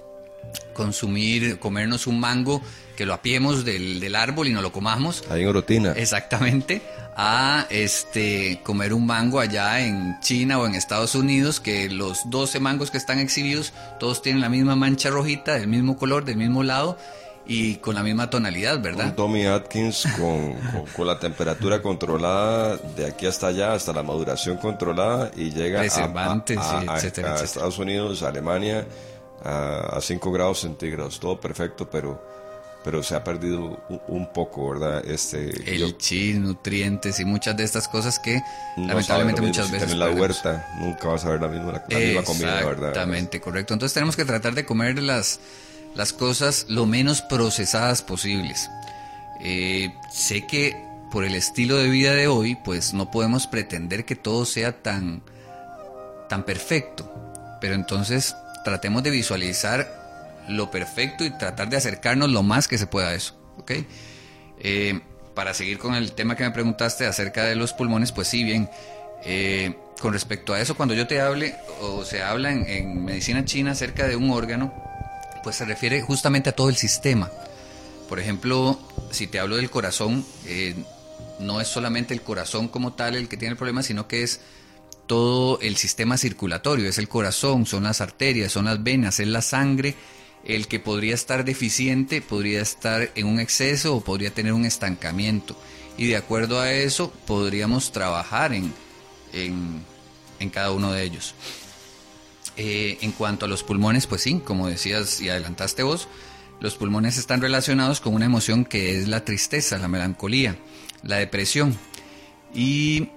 [0.72, 2.62] consumir, comernos un mango,
[2.96, 5.24] que lo apiemos del, del árbol y no lo comamos.
[5.30, 5.92] Hay en rutina.
[5.92, 6.82] Exactamente
[7.16, 12.60] a este comer un mango allá en China o en Estados Unidos, que los 12
[12.60, 16.62] mangos que están exhibidos, todos tienen la misma mancha rojita, del mismo color, del mismo
[16.62, 16.96] lado
[17.44, 19.06] y con la misma tonalidad, ¿verdad?
[19.06, 20.54] Un Tommy Atkins con,
[20.96, 25.84] con, la temperatura controlada de aquí hasta allá, hasta la maduración controlada y llega a,
[25.84, 28.86] Estados Unidos, a Alemania,
[29.44, 32.32] a, a 5 grados centígrados, todo perfecto, pero
[32.84, 35.04] pero se ha perdido un, poco, ¿verdad?
[35.06, 38.40] Este, el chi, nutrientes y muchas de estas cosas que
[38.76, 39.92] lamentablemente muchas veces...
[39.92, 42.88] en la huerta nunca vas a ver la misma, la, misma comida, ¿verdad?
[42.88, 43.74] Exactamente, correcto.
[43.74, 45.40] Entonces tenemos que tratar de comer las,
[45.94, 48.68] las cosas lo menos procesadas posibles.
[49.40, 50.76] Eh, sé que
[51.10, 55.22] por el estilo de vida de hoy, pues no podemos pretender que todo sea tan,
[56.28, 57.12] tan perfecto.
[57.60, 60.02] Pero entonces tratemos de visualizar
[60.48, 63.34] lo perfecto y tratar de acercarnos lo más que se pueda a eso.
[63.58, 63.72] ¿ok?
[64.58, 65.00] Eh,
[65.34, 68.68] para seguir con el tema que me preguntaste acerca de los pulmones, pues sí, bien.
[69.24, 73.72] Eh, con respecto a eso, cuando yo te hable o se habla en, medicina china
[73.72, 74.72] acerca de un órgano,
[75.44, 77.30] pues se refiere justamente a todo el sistema.
[78.08, 78.78] Por ejemplo,
[79.10, 80.74] si te hablo del corazón, eh,
[81.38, 84.40] no es solamente el corazón como tal el que tiene el problema, sino que es
[85.06, 89.42] todo el sistema circulatorio, es el corazón, son las arterias, son las venas, es la
[89.42, 89.94] sangre
[90.44, 95.56] el que podría estar deficiente podría estar en un exceso o podría tener un estancamiento.
[95.96, 98.72] Y de acuerdo a eso podríamos trabajar en,
[99.32, 101.34] en, cada uno de ellos.
[102.56, 106.08] Eh, en cuanto a los pulmones, pues sí, como decías y adelantaste vos,
[106.60, 110.56] los pulmones están relacionados con una emoción que es la tristeza, la melancolía,
[111.02, 111.78] la depresión.
[112.54, 113.08] Y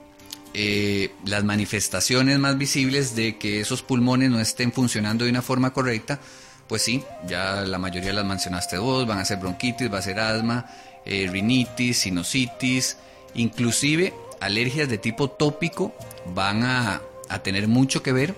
[0.58, 5.74] eh, las manifestaciones más visibles de que esos pulmones no estén funcionando de una forma
[5.74, 6.20] correcta
[6.68, 10.20] pues sí, ya la mayoría las mencionaste vos, van a ser bronquitis, va a ser
[10.20, 10.66] asma,
[11.06, 12.98] eh, rinitis, sinusitis,
[13.36, 15.94] inclusive alergias de tipo tópico
[16.34, 17.02] van a,
[17.44, 18.34] tener mucho que ver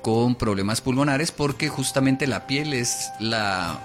[0.00, 3.80] con problemas pulmonares porque justamente la piel es la,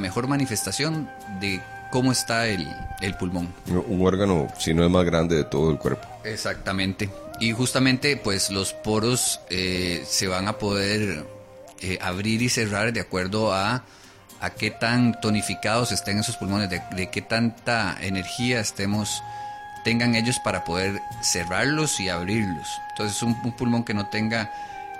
[0.00, 1.08] mejor manifestación
[1.40, 1.62] de
[1.92, 2.66] cómo está el,
[3.18, 3.52] pulmón.
[3.66, 6.09] Un órgano, si no es más grande de todo el cuerpo.
[6.24, 7.08] Exactamente.
[7.38, 11.24] Y justamente pues los poros eh, se van a poder
[11.80, 13.84] eh, abrir y cerrar de acuerdo a,
[14.40, 19.22] a qué tan tonificados estén esos pulmones, de, qué tanta energía estemos
[19.82, 22.68] tengan ellos para poder cerrarlos y abrirlos.
[22.90, 24.52] Entonces un, pulmón que no tenga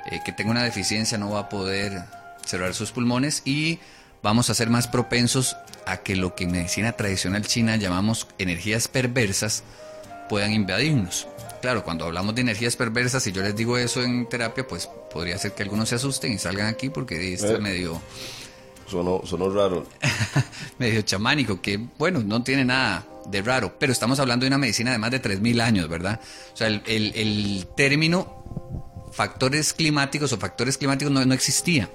[0.06, 2.02] eh, que tenga una deficiencia no va a poder
[2.46, 3.78] cerrar sus pulmones y
[4.22, 8.88] vamos a ser más propensos a que lo que en medicina tradicional china llamamos energías
[8.88, 9.64] perversas
[10.30, 11.26] puedan invadirnos.
[11.60, 15.36] Claro, cuando hablamos de energías perversas, si yo les digo eso en terapia, pues podría
[15.36, 18.00] ser que algunos se asusten y salgan aquí porque está eh, medio...
[18.86, 19.86] Sonó, sonó raro.
[20.78, 24.92] medio chamánico, que bueno, no tiene nada de raro, pero estamos hablando de una medicina
[24.92, 26.20] de más de 3.000 años, ¿verdad?
[26.54, 31.90] O sea, el, el, término factores climáticos o factores climáticos no, no existía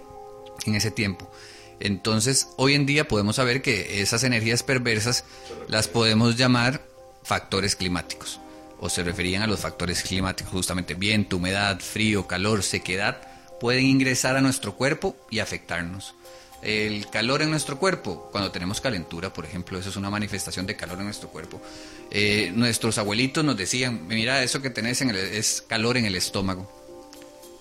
[0.66, 1.32] en ese tiempo.
[1.80, 5.24] Entonces, hoy en día podemos saber que esas energías perversas
[5.70, 6.95] las podemos llamar
[7.26, 8.40] factores climáticos,
[8.80, 13.22] o se referían a los factores climáticos, justamente viento, humedad, frío, calor, sequedad,
[13.60, 16.14] pueden ingresar a nuestro cuerpo y afectarnos.
[16.62, 20.76] El calor en nuestro cuerpo, cuando tenemos calentura, por ejemplo, eso es una manifestación de
[20.76, 21.62] calor en nuestro cuerpo.
[22.10, 26.16] Eh, nuestros abuelitos nos decían, mira, eso que tenés en el, es calor en el
[26.16, 26.72] estómago.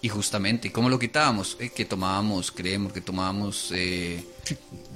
[0.01, 1.57] Y justamente, ¿y cómo lo quitábamos?
[1.61, 4.25] Eh, que tomábamos, creemos que tomábamos eh,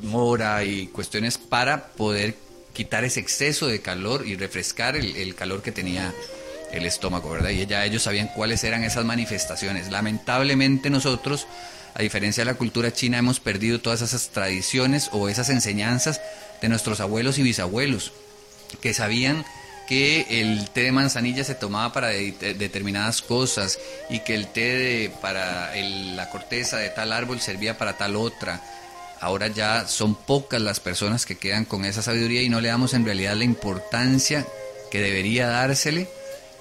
[0.02, 2.34] mora y cuestiones para poder
[2.78, 6.14] quitar ese exceso de calor y refrescar el, calor que tenía
[6.70, 7.50] el estómago, ¿verdad?
[7.50, 9.90] Y ya ellos sabían cuáles eran esas manifestaciones.
[9.90, 11.48] Lamentablemente nosotros,
[11.94, 16.20] a diferencia de la cultura china, hemos perdido todas esas tradiciones o esas enseñanzas
[16.62, 18.12] de nuestros abuelos y bisabuelos,
[18.80, 19.44] que sabían
[19.88, 25.12] que el té de manzanilla se tomaba para determinadas cosas y que el té de,
[25.20, 28.62] para la corteza de tal árbol servía para tal otra.
[29.20, 32.94] Ahora ya son pocas las personas que quedan con esa sabiduría y no le damos
[32.94, 34.46] en realidad la importancia
[34.90, 36.08] que debería dársele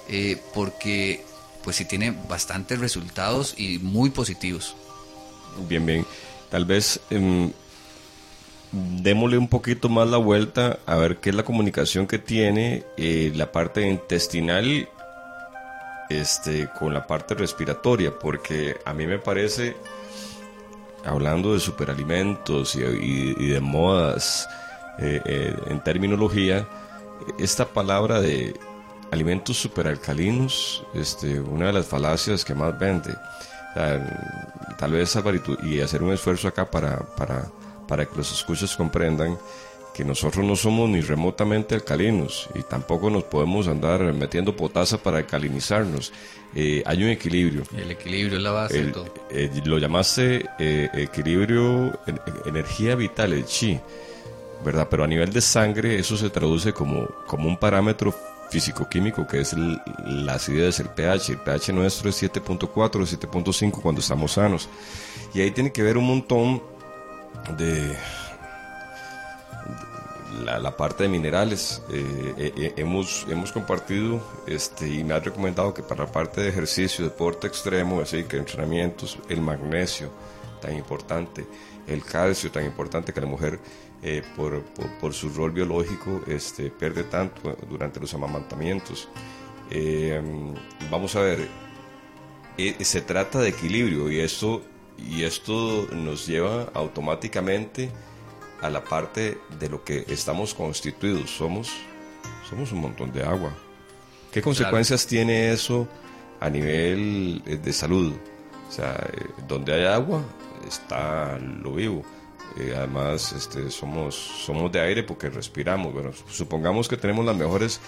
[0.08, 1.24] eh, porque
[1.62, 4.74] pues sí tiene bastantes resultados y muy positivos.
[5.68, 6.06] Bien, bien.
[6.50, 7.52] Tal vez em,
[8.72, 13.32] démosle un poquito más la vuelta a ver qué es la comunicación que tiene eh,
[13.34, 14.88] la parte intestinal
[16.08, 19.76] este, con la parte respiratoria, porque a mí me parece,
[21.04, 24.48] hablando de superalimentos y, de modas
[24.98, 26.66] eh, eh, en terminología,
[27.38, 28.58] esta palabra de
[29.10, 33.14] alimentos superalcalinos, este, una de las falacias que más vende.
[34.78, 35.16] tal vez
[35.62, 37.48] y hacer un esfuerzo acá para, para
[37.88, 39.36] para que los escuchas comprendan
[39.98, 45.18] que nosotros no somos ni remotamente alcalinos y tampoco nos podemos andar metiendo potasa para
[45.18, 46.12] alcalinizarnos.
[46.54, 47.64] Eh, hay un equilibrio.
[47.76, 49.12] El equilibrio es la base de todo.
[49.28, 51.98] Eh, lo llamaste eh, equilibrio,
[52.46, 53.80] energía vital, el chi,
[54.64, 54.86] ¿verdad?
[54.88, 58.14] Pero a nivel de sangre eso se traduce como, como un parámetro
[58.52, 59.52] físico-químico que es
[60.06, 61.32] la acidez, el pH.
[61.32, 64.68] El pH nuestro es 7.4, 7.5 cuando estamos sanos.
[65.34, 66.62] Y ahí tiene que ver un montón
[67.56, 67.96] de
[70.44, 71.82] la, parte de minerales.
[71.90, 76.40] Eh, eh, eh, hemos, hemos compartido este, y me ha recomendado que para la parte
[76.40, 80.10] de ejercicio, deporte extremo, así que entrenamientos, el magnesio
[80.60, 81.46] tan importante,
[81.86, 83.60] el calcio tan importante que la mujer
[84.36, 84.62] por,
[85.00, 89.08] por, su rol biológico este, pierde tanto durante los amamantamientos.
[90.90, 91.48] vamos a ver,
[92.80, 94.62] se trata de equilibrio y esto
[94.98, 97.90] y esto nos lleva automáticamente
[98.60, 101.30] a la parte de lo que estamos constituidos.
[101.30, 101.70] Somos,
[102.48, 103.52] somos un montón de agua.
[104.32, 105.88] ¿Qué consecuencias tiene eso
[106.40, 108.12] a nivel eh, de salud?
[108.68, 110.22] O sea, eh, donde hay agua
[110.66, 112.02] está lo vivo.
[112.58, 115.92] Eh, además, este, somos, somos de aire porque respiramos.
[115.92, 117.80] Bueno, supongamos que tenemos las mejores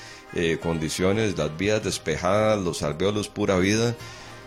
[0.63, 3.95] condiciones, las vías despejadas, los alveolos pura vida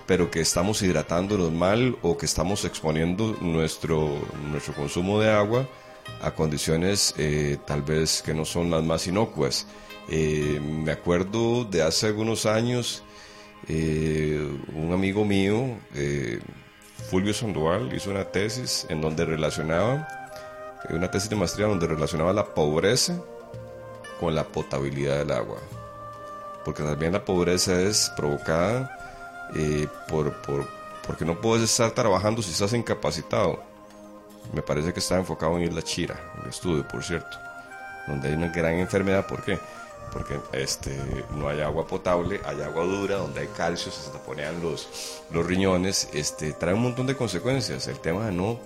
[0.05, 4.09] pero que estamos hidratándonos mal o que estamos exponiendo nuestro,
[4.51, 5.67] nuestro consumo de agua
[6.21, 9.67] a condiciones eh, tal vez que no son las más inocuas.
[10.09, 13.03] Eh, me acuerdo de hace algunos años,
[13.67, 15.77] eh, un amigo mío,
[17.09, 20.07] Fulvio Sandoval, hizo una tesis en donde relacionaba,
[20.89, 23.21] una tesis de maestría donde relacionaba la pobreza
[24.19, 25.59] con la potabilidad del agua.
[26.65, 29.03] Porque también la pobreza es provocada
[29.55, 30.33] eh, por,
[31.05, 33.61] porque no puedes estar trabajando si estás incapacitado.
[34.51, 37.37] Me parece que está enfocado en la Chira, el estudio, por cierto,
[38.07, 39.25] donde hay una gran enfermedad.
[39.25, 39.57] ¿Por qué?
[40.11, 40.95] Porque este,
[41.35, 46.09] no hay agua potable, hay agua dura, donde hay calcio, se taponean los, los riñones,
[46.13, 47.87] este, trae un montón de consecuencias.
[47.87, 48.59] El tema de, no,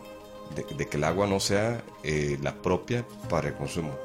[0.55, 3.97] de, que el agua no sea eh, la propia para el consumo.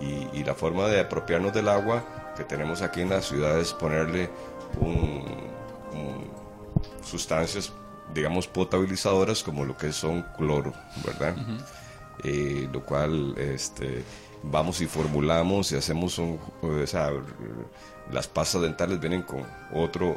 [0.00, 3.72] Y, y la forma de apropiarnos del agua que tenemos aquí en la ciudad es
[3.72, 4.30] ponerle
[4.78, 5.24] un,
[7.02, 7.72] sustancias,
[8.14, 10.72] digamos, potabilizadoras como lo que son cloro,
[11.04, 11.36] ¿verdad?
[12.24, 14.02] Eh, lo cual este,
[14.42, 17.10] vamos y formulamos y hacemos un, o sea,
[18.10, 20.16] las pastas dentales vienen con otro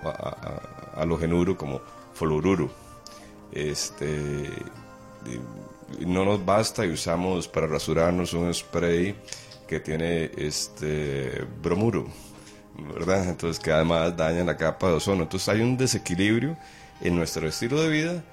[0.96, 1.82] halogenuro como
[2.14, 2.70] fluoruro.
[3.52, 4.50] Este,
[6.06, 9.16] no nos basta y usamos para rasurarnos un spray
[9.68, 12.08] que tiene este bromuro
[12.88, 13.30] ¿verdad?
[13.30, 15.24] Entonces que además daña la capa de ozono.
[15.24, 16.58] Entonces hay un desequilibrio
[17.02, 18.24] en nuestro estilo de vida,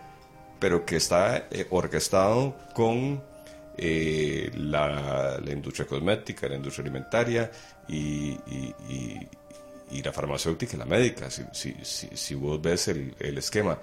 [0.59, 3.23] pero que está eh, orquestado con
[3.77, 7.51] eh, la, industria cosmética, la industria alimentaria
[7.89, 8.37] y,
[10.03, 13.79] la farmacéutica y la médica, si, vos ves el, esquema.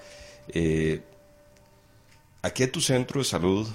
[0.48, 1.02] Eh,
[2.41, 3.67] aquí en tu centro de salud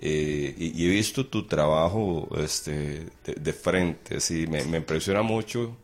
[0.00, 5.76] y, he visto tu trabajo este, de, frente, sí, me, impresiona mucho,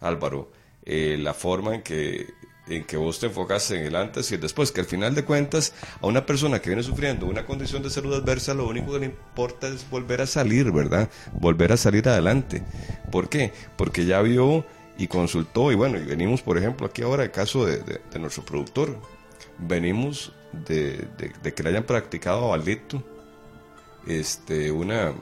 [0.00, 0.52] Álvaro,
[0.84, 2.26] la forma en que,
[2.68, 5.24] en que vos te enfocas en el antes y el después, que al final de
[5.24, 9.00] cuentas a una persona que viene sufriendo una condición de salud adversa lo único que
[9.00, 11.08] le importa es volver a salir, ¿verdad?
[11.32, 12.62] Volver a salir adelante.
[13.10, 13.52] ¿Por qué?
[13.76, 14.64] Porque ya vio
[14.98, 18.98] y consultó y bueno, y venimos por ejemplo aquí ahora el caso de, nuestro productor,
[19.58, 20.32] venimos
[20.66, 21.08] de,
[21.54, 22.60] que le hayan practicado a
[24.06, 25.12] este, una,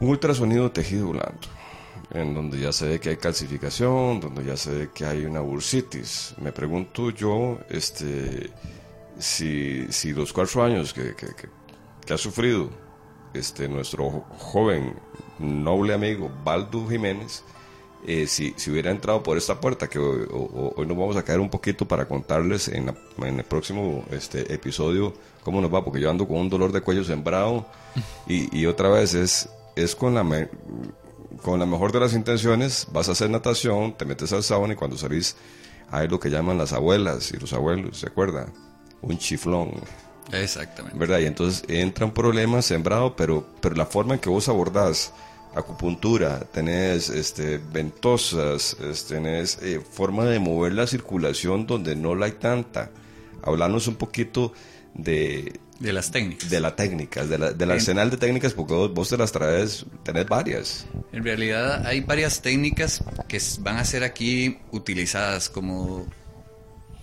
[0.00, 1.48] un ultrasonido tejido blando,
[2.14, 5.40] en donde ya se ve que hay calcificación, donde ya se ve que hay una
[5.40, 6.34] bursitis.
[6.40, 8.50] Me pregunto yo, este,
[9.18, 12.68] si, si los cuatro años que, que, ha sufrido
[13.32, 14.94] este, nuestro joven,
[15.38, 17.42] noble amigo Baldo Jiménez,
[18.06, 21.48] eh, si, si, hubiera entrado por esta puerta, que hoy, nos vamos a caer un
[21.48, 26.26] poquito para contarles en, en, el próximo este, episodio cómo nos va, porque yo ando
[26.26, 27.64] con un dolor de cuello sembrado
[28.26, 30.24] y, y otra vez es, es con, la
[31.42, 34.76] con la mejor de las intenciones, vas a hacer natación, te metes al sauna y
[34.76, 35.36] cuando salís
[35.90, 38.46] hay lo que llaman las abuelas y los abuelos, ¿se acuerda?
[39.02, 39.72] Un chiflón.
[40.32, 40.98] Exactamente.
[40.98, 41.18] ¿Verdad?
[41.18, 45.12] Y entonces entra un problema sembrado, pero, pero la forma en que vos abordás
[45.54, 52.32] acupuntura, tenés este, ventosas, tenés eh, forma de mover la circulación donde no la hay
[52.32, 52.90] tanta.
[53.42, 54.52] Hablarnos un poquito
[54.94, 55.60] de...
[55.82, 56.48] De las técnicas.
[56.48, 60.26] De las técnicas, de la, del arsenal de técnicas, porque vos, te las traes, tenés
[60.26, 60.86] varias.
[61.10, 66.06] En realidad hay varias técnicas que van a ser aquí utilizadas como...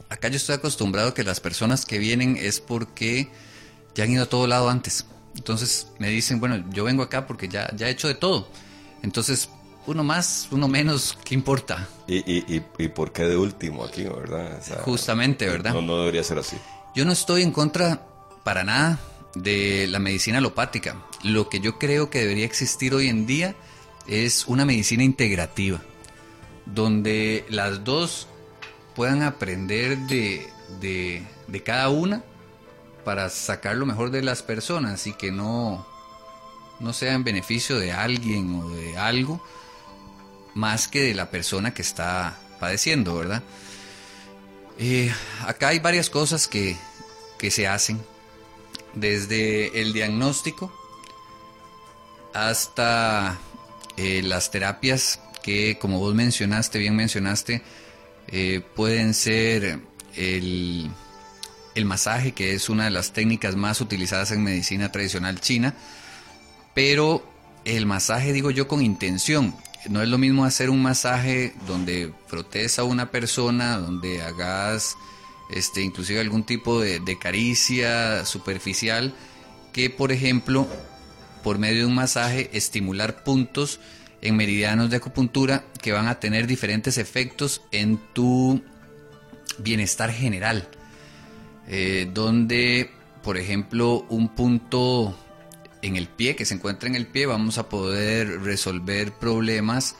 [0.07, 3.27] Acá yo estoy acostumbrado que las personas que vienen es porque
[3.95, 5.05] ya han ido a todo lado antes.
[5.35, 8.47] Entonces me dicen, bueno, yo vengo acá porque ya, ya he hecho de todo.
[9.03, 9.49] Entonces,
[9.87, 11.85] uno más, uno menos, ¿qué importa?
[12.07, 14.57] ¿Y, y, y, por qué de último aquí, verdad?
[14.85, 15.73] Justamente, ¿verdad?
[15.73, 16.55] No, no debería ser así.
[16.95, 18.08] Yo no estoy en contra
[18.49, 18.99] para nada
[19.35, 20.95] de la medicina alopática.
[21.21, 23.53] Lo que yo creo que debería existir hoy en día
[24.07, 25.79] es una medicina integrativa,
[26.65, 28.27] donde las dos
[28.95, 30.49] puedan aprender de,
[30.81, 32.23] de, cada una
[33.05, 35.85] para sacar lo mejor de las personas y que no,
[36.79, 39.45] no sea en beneficio de alguien o de algo
[40.55, 43.43] más que de la persona que está padeciendo, ¿verdad?
[44.79, 45.13] Eh,
[45.45, 46.75] acá hay varias cosas que,
[47.37, 48.01] que se hacen,
[48.93, 50.71] desde el diagnóstico
[52.33, 53.39] hasta
[53.97, 57.61] eh, las terapias que, como vos mencionaste, bien mencionaste,
[58.27, 59.79] eh, pueden ser
[60.15, 60.91] el
[61.75, 65.73] el masaje, que es una de las técnicas más utilizadas en medicina tradicional china,
[66.73, 67.23] pero
[67.65, 69.55] el masaje digo yo con intención.
[69.89, 74.97] No es lo mismo hacer un masaje donde frotes a una persona, donde hagas
[75.49, 79.13] este, inclusive algún tipo de, caricia superficial,
[79.73, 80.67] que por ejemplo,
[81.43, 83.79] por medio de un masaje, estimular puntos
[84.21, 88.61] en meridianos de acupuntura que van a tener diferentes efectos en tu
[89.57, 90.67] bienestar general.
[91.67, 92.89] Eh, donde,
[93.23, 95.15] por ejemplo, un punto
[95.81, 99.95] en el pie, que se encuentra en el pie, vamos a poder resolver problemas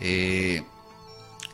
[0.00, 0.62] eh,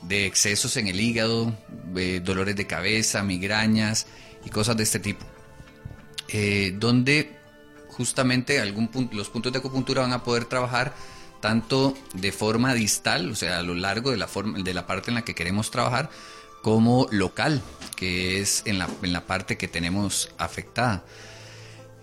[0.02, 1.54] de excesos en el hígado,
[1.96, 4.06] eh, dolores de cabeza, migrañas
[4.44, 5.26] y cosas de este tipo.
[6.78, 7.36] donde
[7.88, 10.94] justamente algún los puntos de acupuntura van a poder trabajar
[11.42, 15.10] tanto de forma distal, o sea, a lo largo de la, forma, de la parte
[15.10, 16.08] en la que queremos trabajar,
[16.62, 17.60] como local,
[17.96, 21.04] que es en la, en la parte que tenemos afectada.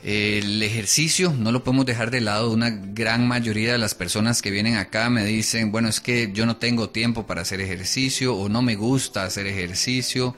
[0.03, 2.51] El ejercicio no lo podemos dejar de lado.
[2.51, 6.45] Una gran mayoría de las personas que vienen acá me dicen, bueno, es que yo
[6.45, 10.35] no tengo tiempo para hacer ejercicio o no me gusta hacer ejercicio.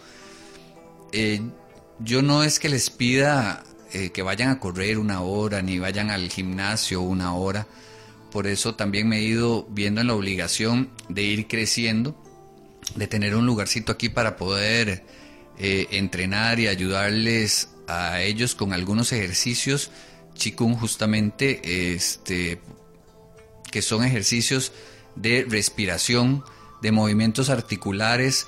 [1.11, 1.41] Eh,
[1.99, 6.09] yo no es que les pida eh, que vayan a correr una hora ni vayan
[6.09, 7.67] al gimnasio una hora.
[8.31, 12.15] Por eso también me he ido viendo en la obligación de ir creciendo
[12.95, 15.03] de tener un lugarcito aquí para poder
[15.57, 19.91] eh, entrenar y ayudarles a ellos con algunos ejercicios
[20.35, 22.61] chikung justamente este
[23.71, 24.71] que son ejercicios
[25.15, 26.43] de respiración
[26.81, 28.47] de movimientos articulares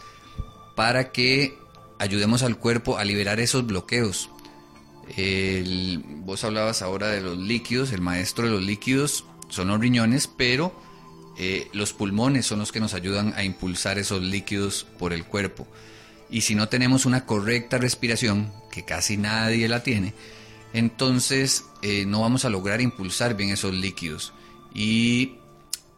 [0.76, 1.58] para que
[2.00, 4.30] ayudemos al cuerpo a liberar esos bloqueos
[6.22, 10.74] vos hablabas ahora de los líquidos el maestro de los líquidos son los riñones pero
[11.38, 15.68] eh, los pulmones son los que nos ayudan a impulsar esos líquidos por el cuerpo.
[16.34, 20.16] Y si no tenemos una correcta respiración, que casi nadie la tiene,
[20.74, 24.34] entonces eh, no vamos a lograr impulsar bien esos líquidos.
[24.74, 25.36] Y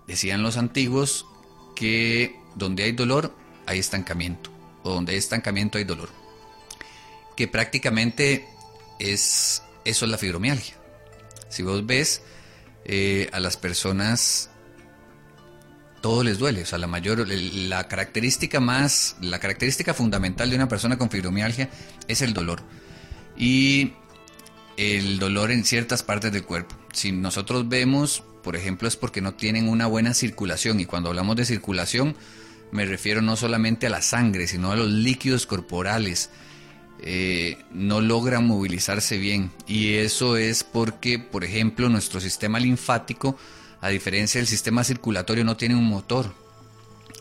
[0.08, 1.26] decían los antiguos
[1.74, 3.34] que donde hay dolor
[3.66, 4.50] hay estancamiento,
[4.84, 6.10] o donde hay estancamiento hay dolor.
[7.38, 8.46] Que prácticamente
[9.00, 10.76] es eso es la fibromialgia.
[11.48, 12.24] Si vos ves
[12.84, 14.50] eh, a las personas,
[16.06, 16.62] todo les duele.
[16.62, 21.72] O sea, la mayor, la característica más, la característica fundamental de una persona con fibromialgia
[22.08, 22.62] es el dolor.
[23.36, 23.94] Y
[24.78, 26.76] el dolor en ciertas partes del cuerpo.
[26.94, 30.80] Si nosotros vemos, por ejemplo, es porque no tienen una buena circulación.
[30.80, 32.16] Y cuando hablamos de circulación,
[32.72, 36.30] me refiero no solamente a la sangre, sino a los líquidos corporales.
[37.00, 39.50] Eh, no logran movilizarse bien.
[39.66, 43.40] Y eso es porque, por ejemplo, nuestro sistema linfático,
[43.86, 46.34] a diferencia del sistema circulatorio, no tiene un motor,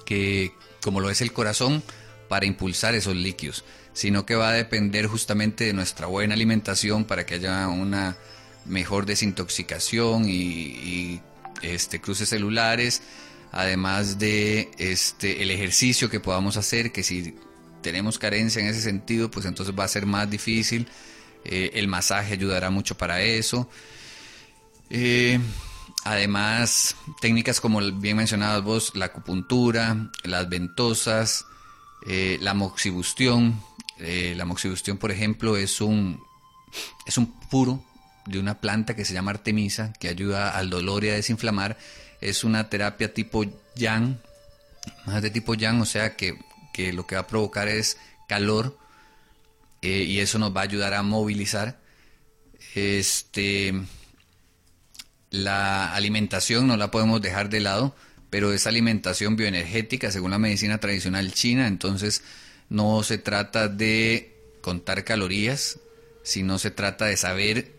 [0.07, 1.83] que como lo es el corazón,
[2.27, 7.27] para impulsar esos líquidos, sino que va a depender justamente de nuestra buena alimentación para
[7.27, 8.17] que haya una
[8.65, 11.21] mejor desintoxicación y,
[11.61, 13.03] este, cruces celulares,
[13.53, 17.35] además de este, el ejercicio que podamos hacer, que si
[17.83, 20.89] tenemos carencia en ese sentido, pues entonces va a ser más difícil.
[21.45, 23.69] Eh, el masaje ayudará mucho para eso.
[24.89, 25.39] Eh,
[26.05, 31.47] además, técnicas como bien mencionadas vos, la acupuntura, las ventosas,
[32.07, 33.61] eh, la moxibustión.
[33.99, 36.21] la moxibustión, por ejemplo, es un,
[37.07, 37.83] es un puro
[38.27, 41.79] de una planta que se llama artemisa, que ayuda al dolor y a desinflamar.
[42.21, 43.45] Es una terapia tipo
[43.77, 44.19] yang,
[45.07, 46.39] más de tipo yang, o sea que
[46.75, 47.97] que lo que va a provocar es
[48.29, 48.77] calor
[49.81, 51.79] eh, y eso nos va a ayudar a movilizar.
[52.75, 53.73] Este,
[55.35, 57.97] la alimentación no la podemos dejar de lado,
[58.31, 62.23] pero es alimentación bioenergética según la medicina tradicional china, entonces
[62.69, 65.81] no se trata de contar calorías,
[66.23, 67.73] sino se trata de saber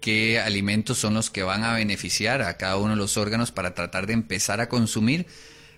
[0.00, 3.74] qué alimentos son los que van a beneficiar a cada uno de los órganos para
[3.74, 5.26] tratar de empezar a consumir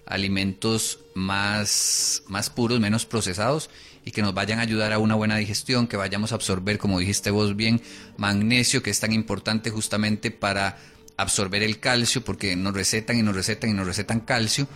[0.04, 3.70] alimentos más, más puros, menos procesados
[4.10, 6.98] y que nos vayan a ayudar a una buena digestión, que vayamos a absorber, como
[6.98, 7.80] dijiste vos bien,
[8.16, 10.78] magnesio, que es tan importante justamente para
[11.16, 14.66] absorber el calcio, porque nos recetan y nos recetan y nos recetan calcio,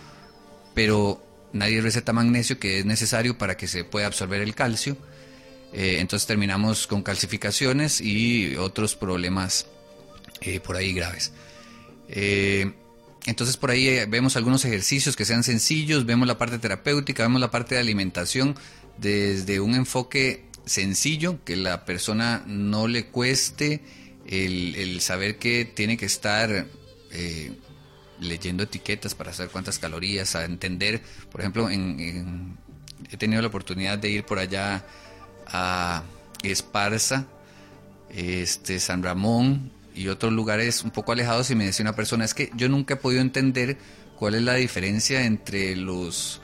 [0.73, 1.21] pero
[1.51, 4.95] nadie receta magnesio, que es necesario para que se pueda absorber el calcio.
[5.73, 9.67] Eh, entonces terminamos con calcificaciones y otros problemas
[10.39, 11.33] eh, por ahí graves.
[12.07, 12.71] Eh,
[13.25, 17.51] entonces por ahí vemos algunos ejercicios que sean sencillos, vemos la parte terapéutica, vemos la
[17.51, 18.55] parte de alimentación
[18.97, 23.81] desde un enfoque sencillo, que la persona no le cueste
[24.27, 26.65] el, saber que tiene que estar
[27.11, 27.51] eh,
[28.19, 34.09] leyendo etiquetas para saber cuántas calorías, a entender, por ejemplo, he tenido la oportunidad de
[34.09, 34.85] ir por allá
[35.47, 36.03] a
[36.43, 37.27] Esparza,
[38.09, 42.33] este, San Ramón, y otros lugares un poco alejados y me decía una persona, es
[42.33, 43.77] que yo nunca he podido entender
[44.17, 46.41] cuál es la diferencia entre los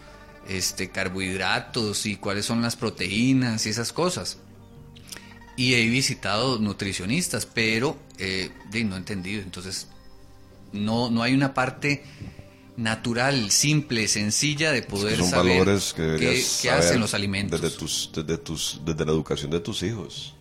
[0.47, 4.37] este, carbohidratos y cuáles son las proteínas y esas cosas.
[5.55, 8.51] Y he visitado nutricionistas, pero eh,
[8.85, 9.41] no he entendido.
[9.41, 9.87] Entonces,
[10.71, 12.03] no, no hay una parte
[12.77, 17.61] natural, simple, sencilla de poder son saber valores que qué, hacen los alimentos.
[17.61, 20.33] Desde, tus, desde, tus, desde la educación de tus hijos.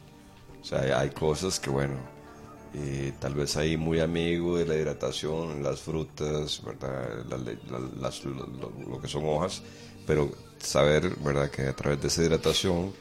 [0.60, 1.96] O sea, hay cosas que, bueno,
[2.74, 7.24] eh, tal vez ahí muy amigo de la hidratación, las frutas, ¿verdad?
[7.26, 9.62] lo, que son hojas,
[10.10, 11.48] pero saber ¿verdad?
[11.52, 12.92] que a través de esa hidratación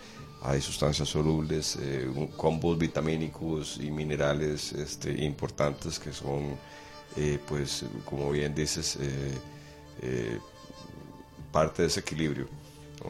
[0.43, 2.07] hay sustancias solubles, eh,
[2.38, 6.55] combos vitamínicos y minerales este, importantes que son,
[7.18, 8.99] eh, pues, como bien dices,
[11.51, 12.47] parte de ese equilibrio.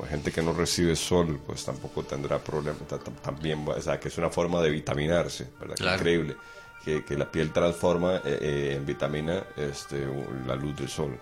[0.07, 2.83] Gente que no recibe sol, pues tampoco tendrá problemas.
[3.21, 5.95] También, o sea, que es una forma de vitaminarse, ¿verdad?
[5.95, 6.37] increíble.
[6.85, 10.07] Que, que, la piel transforma eh, eh, en vitamina este,
[10.47, 11.19] la luz del sol,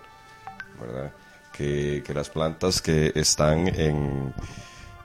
[0.80, 1.12] ¿verdad?
[1.58, 4.32] Que, las plantas que están en,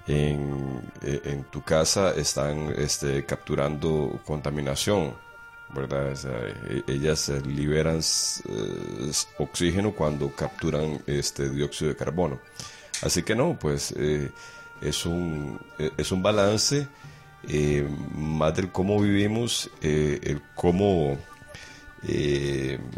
[0.08, 5.16] eh, en, tu casa están este, capturando contaminación,
[5.74, 6.14] ¿verdad?
[6.70, 8.02] E, ellas liberan
[9.40, 12.40] oxígeno cuando capturan este dióxido de carbono.
[13.04, 14.32] Así que no, pues eh,
[14.82, 16.88] es, un, eh, es un balance
[17.50, 21.18] eh, más del cómo vivimos, el cómo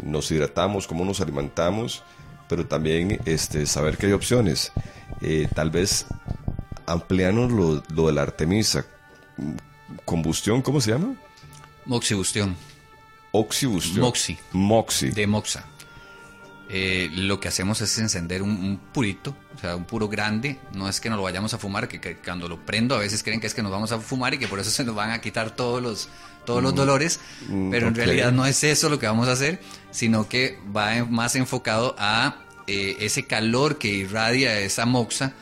[0.02, 2.04] nos hidratamos, cómo nos alimentamos,
[2.48, 4.72] pero también este, saber que hay opciones.
[5.54, 6.06] tal vez
[6.86, 8.84] ampliarnos lo, lo de la Artemisa.
[10.04, 11.14] ¿Combustión, cómo se llama?
[11.84, 12.56] Moxibustión.
[13.32, 14.00] Oxibustión.
[14.00, 14.38] Moxi.
[14.52, 15.10] Moxi.
[15.10, 15.64] De moxa.
[16.68, 20.58] Eh, lo que hacemos es encender un, purito, o sea, un puro grande.
[20.74, 23.40] No es que nos lo vayamos a fumar, que, cuando lo prendo a veces creen
[23.40, 25.20] que es que nos vamos a fumar y que por eso se nos van a
[25.20, 26.08] quitar todos los,
[26.44, 29.32] todos los mm, dolores, mm, pero en realidad no es eso lo que vamos a
[29.32, 29.60] hacer,
[29.92, 35.34] sino que va más enfocado a eh, ese calor que irradia esa moxa,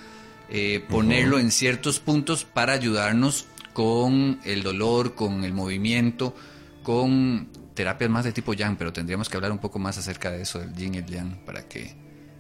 [0.51, 6.37] eh, ponerlo en ciertos puntos para ayudarnos con el dolor, con el movimiento,
[6.83, 10.43] con terapias más de tipo yang, pero tendríamos que hablar un poco más acerca de
[10.43, 11.95] eso, del yin y el yang, para, que,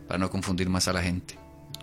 [0.07, 1.37] para no confundir más a la gente.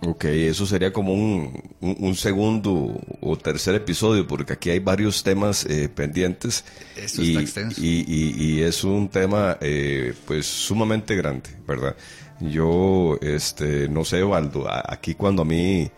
[0.04, 5.88] Ok, eso sería como un, segundo o tercer episodio, porque aquí hay varios temas eh,
[5.88, 6.64] pendientes.
[6.96, 7.80] Esto y, está extenso.
[7.80, 11.94] Y, es un tema eh, pues sumamente grande, ¿verdad?
[12.40, 15.88] Yo, este, no sé, Valdo, aquí cuando a mí,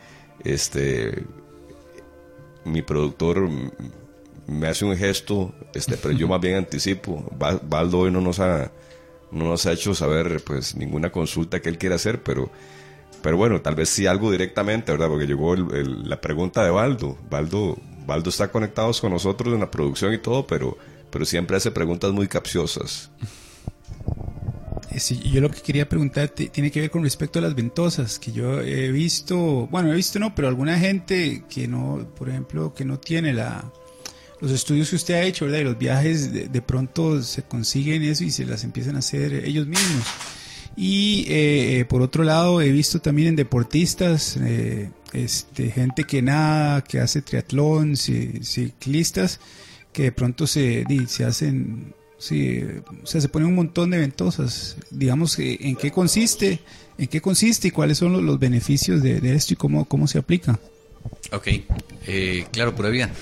[0.44, 1.24] este,
[2.66, 3.48] mi productor
[4.46, 7.30] me hace un gesto, este, pero yo más bien anticipo.
[7.38, 8.70] Valdo hoy no nos ha,
[9.30, 12.50] no nos ha hecho saber, pues, ninguna consulta que él quiera hacer, pero
[13.24, 15.08] pero bueno, tal vez sí algo directamente, ¿verdad?
[15.08, 17.16] Porque llegó la pregunta de Baldo.
[17.30, 17.78] Baldo.
[18.06, 20.76] Baldo está conectado con nosotros en la producción y todo, pero,
[21.10, 23.10] pero siempre hace preguntas muy capciosas.
[24.90, 28.18] Eh, sí, yo lo que quería preguntarte tiene que ver con respecto a las ventosas,
[28.18, 32.74] que yo he visto, bueno, he visto no, pero alguna gente que no, por ejemplo,
[32.74, 33.72] que no tiene la,
[34.44, 35.60] los estudios que usted ha hecho, ¿verdad?
[35.60, 39.32] Y los viajes de, de pronto se consiguen eso y se las empiezan a hacer
[39.32, 40.04] ellos mismos.
[40.76, 46.20] Y eh, eh, por otro lado, he visto también en deportistas, eh, este, gente que
[46.20, 49.40] nada, que hace triatlón, ciclistas,
[49.92, 52.60] que de pronto se, se hacen, sí,
[53.02, 54.76] o sea, se ponen un montón de ventosas.
[54.90, 56.60] Digamos, ¿en qué consiste?
[56.98, 60.58] ¿En qué consiste y cuáles son los, beneficios de, esto y cómo, cómo se aplica?
[61.30, 61.48] Ok,
[62.50, 63.12] claro, pura vida.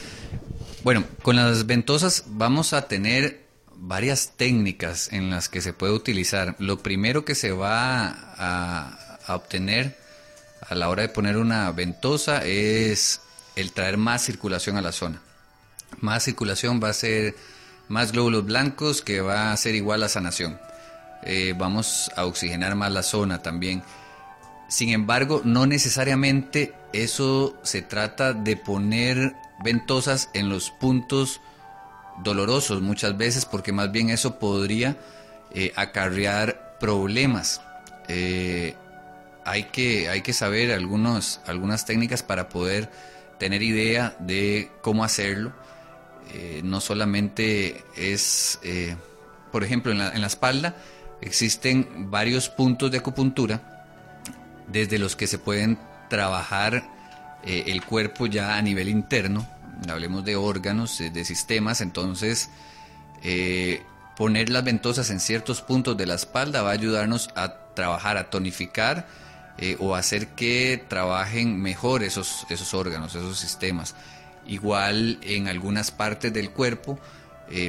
[0.85, 6.57] Bueno, con las ventosas vamos a tener varias técnicas en las que se puede utilizar.
[6.59, 9.97] Lo primero que se va a, obtener
[10.69, 13.21] a la hora de poner una ventosa es
[13.55, 15.23] el traer más circulación a la zona.
[16.01, 17.37] Más circulación va a ser
[17.89, 20.59] más glóbulos blancos que va a ser igual a sanación.
[21.23, 23.85] Eh, vamos a oxigenar más la zona también.
[24.69, 31.41] Sin embargo, no necesariamente eso se trata de poner ventosas en los puntos
[32.23, 34.97] dolorosos muchas veces porque más bien eso podría
[35.53, 37.61] eh, acarrear problemas.
[38.09, 38.75] Eh,
[39.45, 42.91] hay, que, hay que saber algunos, algunas técnicas para poder
[43.39, 45.53] tener idea de cómo hacerlo.
[46.33, 48.61] Eh, no solamente es,
[49.51, 50.77] por ejemplo, en la, en la espalda
[51.21, 53.85] existen varios puntos de acupuntura
[54.67, 56.85] desde los que se pueden trabajar
[57.45, 59.47] el cuerpo ya a nivel interno
[59.91, 62.51] hablemos de órganos, eh, de sistemas, entonces
[63.23, 63.83] eh,
[64.17, 68.31] poner las ventosas en ciertos puntos de la espalda va a ayudarnos a trabajar, a
[68.31, 69.07] tonificar
[69.59, 73.95] eh, o hacer que trabajen mejor esos, esos órganos, esos sistemas.
[74.47, 76.99] Igual en algunas partes del cuerpo,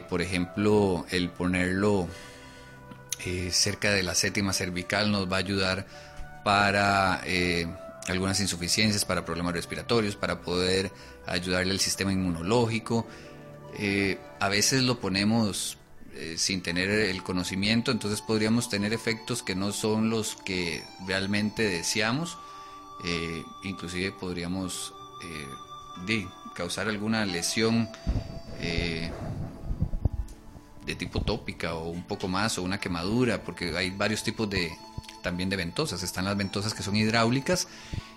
[0.09, 2.07] por ejemplo, el ponerlo
[3.51, 5.85] cerca de la séptima cervical nos va a ayudar
[6.43, 7.21] para
[8.07, 10.91] algunas insuficiencias, para problemas respiratorios, para poder
[11.25, 13.07] ayudarle al sistema inmunológico.
[13.77, 15.77] Eh, a veces lo ponemos
[16.13, 21.63] eh, sin tener el conocimiento, entonces podríamos tener efectos que no son los que realmente
[21.63, 22.37] deseamos.
[23.05, 24.93] Eh, inclusive podríamos
[26.55, 27.89] causar alguna lesión
[30.85, 34.71] de tipo tópica o un poco más o una quemadura, porque hay varios tipos de
[35.23, 36.03] también de ventosas.
[36.03, 37.67] Están las ventosas que son hidráulicas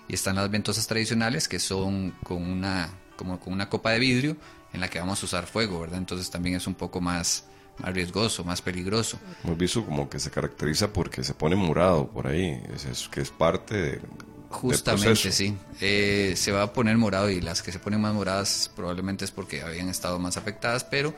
[0.07, 4.37] y están las ventosas tradicionales que son con una, como con una copa de vidrio
[4.73, 5.97] en la que vamos a usar fuego, ¿verdad?
[5.97, 7.45] Entonces también es un poco más,
[7.79, 9.17] más riesgoso, más peligroso.
[9.43, 13.31] Hemos visto como que se caracteriza porque se pone morado por ahí, es, que es
[13.31, 14.01] parte de,
[14.49, 15.57] Justamente, sí.
[15.81, 19.31] Eh, se va a poner morado y las que se ponen más moradas probablemente es
[19.31, 21.13] porque habían estado más afectadas, pero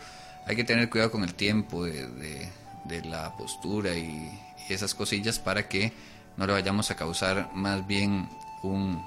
[0.47, 2.07] hay que tener cuidado con el tiempo de,
[2.85, 4.31] de, la postura y,
[4.73, 5.93] esas cosillas para que
[6.37, 8.29] no le vayamos a causar más bien
[8.63, 9.03] un,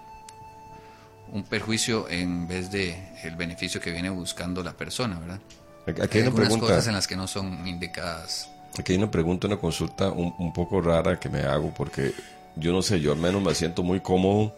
[1.32, 5.40] un perjuicio en vez de el beneficio que viene buscando la persona, ¿verdad?
[5.86, 8.48] Aquí hay, una cosas en las que no son indicadas.
[8.78, 12.14] Aquí hay una pregunta, una consulta un, poco rara que me hago porque
[12.56, 14.54] yo no sé, yo al menos me siento muy cómodo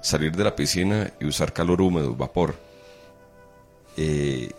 [0.00, 2.56] salir de la piscina y usar calor húmedo, vapor.
[3.96, 4.50] Eh,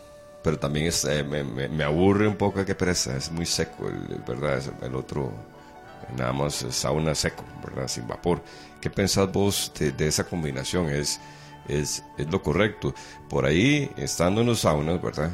[0.43, 4.61] pero también es, eh, me, aburre un poco que pereza, es muy seco, el, ¿verdad?
[4.83, 5.31] El otro,
[6.17, 7.87] nada más sauna seco, ¿verdad?
[7.87, 8.43] Sin vapor.
[8.81, 10.89] ¿Qué pensás vos de, esa combinación?
[10.89, 11.19] ¿Es,
[11.67, 12.93] es, es, lo correcto?
[13.29, 15.31] Por ahí, estando en los saunas, ¿verdad?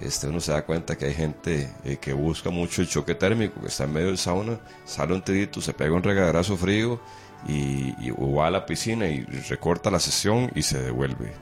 [0.00, 3.60] Este, uno se da cuenta que hay gente eh, que busca mucho el choque térmico,
[3.60, 7.00] que está en medio del sauna, sale un tirito, se pega un regaderazo frío
[7.46, 11.32] y, va a la piscina y recorta la sesión y se devuelve.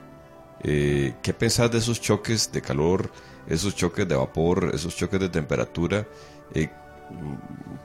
[0.63, 3.13] Eh, ¿Qué pensás de esos choques de calor,
[3.47, 6.07] esos choques de vapor, esos choques de temperatura?
[6.53, 6.69] Eh,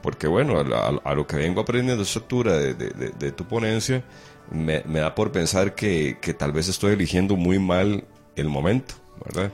[0.02, 4.04] porque bueno, a, lo que vengo aprendiendo de estructura de, tu ponencia,
[4.50, 8.04] me, da por pensar que, tal vez estoy eligiendo muy mal
[8.36, 8.94] el momento.
[9.24, 9.50] ¿verdad?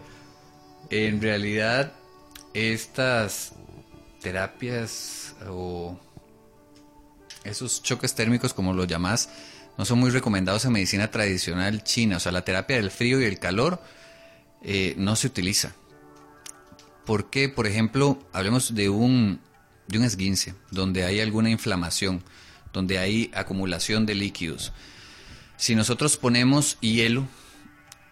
[0.91, 1.93] En realidad,
[2.53, 3.53] estas
[4.21, 5.99] terapias o
[7.45, 9.31] esos choques térmicos, como los llamás,
[9.79, 12.17] no son muy recomendados en medicina tradicional china.
[12.17, 13.81] O sea, la terapia del frío y el calor
[14.63, 15.75] eh, no se utiliza.
[17.07, 19.41] Porque, por ejemplo, hablemos de un,
[19.91, 22.23] de un esguince, donde hay alguna inflamación,
[22.73, 24.73] donde hay acumulación de líquidos.
[25.57, 27.27] Si nosotros ponemos hielo,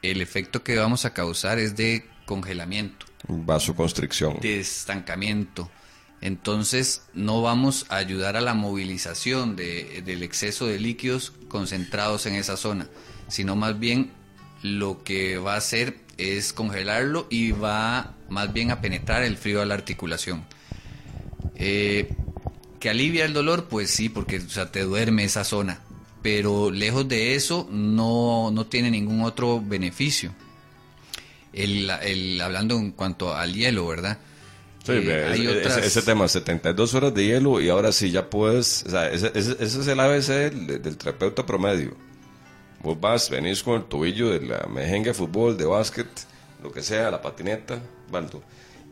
[0.03, 3.07] el efecto que vamos a causar es de congelamiento.
[3.27, 4.39] Vasoconstricción.
[4.41, 5.71] De estancamiento.
[6.21, 12.57] Entonces no vamos a ayudar a la movilización del exceso de líquidos concentrados en esa
[12.57, 12.89] zona,
[13.29, 14.11] sino más bien
[14.63, 19.63] lo que va a hacer es congelarlo y va más bien a penetrar el frío
[19.63, 20.45] a la articulación.
[21.59, 22.09] Eh,
[22.81, 23.67] ¿Que alivia el dolor?
[23.69, 25.81] Pues sí, porque te duerme esa zona.
[26.23, 30.33] Pero lejos de eso no, no tiene ningún otro beneficio.
[31.53, 34.19] El, hablando en cuanto al hielo, ¿verdad?
[34.85, 39.11] Sí, eh, ese, tema, 72 horas de hielo y ahora sí ya puedes, o sea,
[39.11, 41.95] ese, es el ABC del, terapeuta promedio.
[42.83, 46.09] Vos vas, venís con el tobillo de la mejenga de fútbol, de básquet,
[46.63, 47.81] lo que sea, la patineta,
[48.11, 48.43] baldo.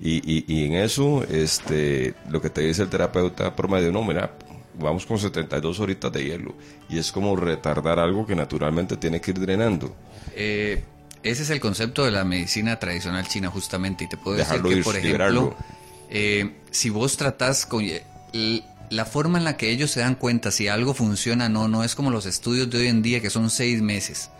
[0.01, 4.33] Y, y, y, en eso, este, lo que te dice el terapeuta promedio, no, mira,
[4.79, 6.55] vamos con 72 horitas de hielo.
[6.89, 9.95] Y es como retardar algo que naturalmente tiene que ir drenando.
[10.35, 10.85] Eh,
[11.23, 14.05] ese es el concepto de la medicina tradicional china, justamente.
[14.05, 15.57] Y te puedo decir que, por ejemplo,
[16.11, 17.85] eh, si vos tratás con...
[18.89, 21.83] La forma en la que ellos se dan cuenta si algo funciona o no, no
[21.83, 24.31] es como los estudios de hoy en día que son seis meses,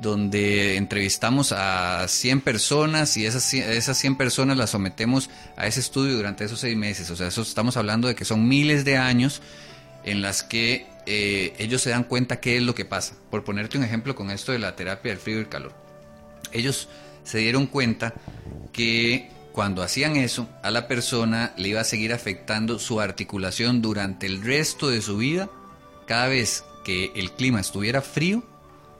[0.00, 6.16] donde entrevistamos a 100 personas y esas, esas 100 personas las sometemos a ese estudio
[6.16, 7.10] durante esos seis meses.
[7.10, 9.42] O sea, estamos hablando de que son miles de años
[10.04, 13.14] en las que eh, ellos se dan cuenta qué es lo que pasa.
[13.30, 15.82] Por ponerte un ejemplo con esto de la terapia del frío y el calor
[16.52, 16.88] ellos
[17.24, 18.14] se dieron cuenta
[18.72, 24.26] que cuando hacían eso, a la persona le iba a seguir afectando su articulación durante
[24.26, 25.50] el resto de su vida,
[26.06, 28.42] cada vez que el clima estuviera frío.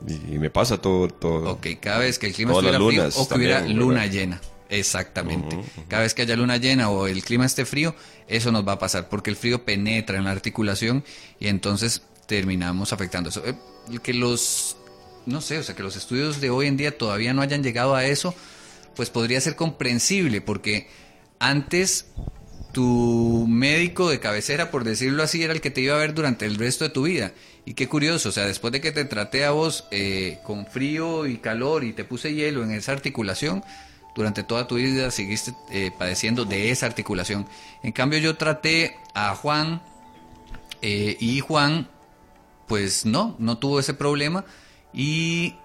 [0.08, 1.52] Y, me pasa todo, todo.
[1.52, 4.40] Ok, cada vez que el clima estuviera frío o que hubiera luna llena.
[4.68, 5.58] Exactamente.
[5.88, 7.94] Cada vez que haya luna llena o el clima esté frío,
[8.26, 11.04] eso nos va a pasar, porque el frío penetra en la articulación
[11.38, 13.42] y entonces terminamos afectando eso.
[13.44, 13.54] Eh,
[14.02, 14.76] que los
[15.26, 17.94] no sé, o sea, que los estudios de hoy en día todavía no hayan llegado
[17.94, 18.34] a eso,
[18.96, 20.88] pues podría ser comprensible, porque
[21.38, 22.06] antes
[22.72, 26.46] tu médico de cabecera, por decirlo así, era el que te iba a ver durante
[26.46, 27.32] el resto de tu vida.
[27.64, 31.26] Y qué curioso, o sea, después de que te traté a vos eh, con frío
[31.26, 33.64] y calor y te puse hielo en esa articulación,
[34.14, 37.46] durante toda tu vida seguiste eh, padeciendo de esa articulación.
[37.82, 39.82] En cambio yo traté a Juan
[40.82, 41.88] eh, y Juan,
[42.66, 44.44] pues no, no tuvo ese problema
[44.92, 45.56] y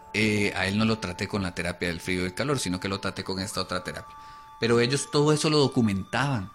[0.56, 2.88] a él no lo traté con la terapia del frío y el calor, sino que
[2.88, 4.16] lo traté con esta otra terapia.
[4.60, 6.50] Pero ellos todo eso lo documentaban.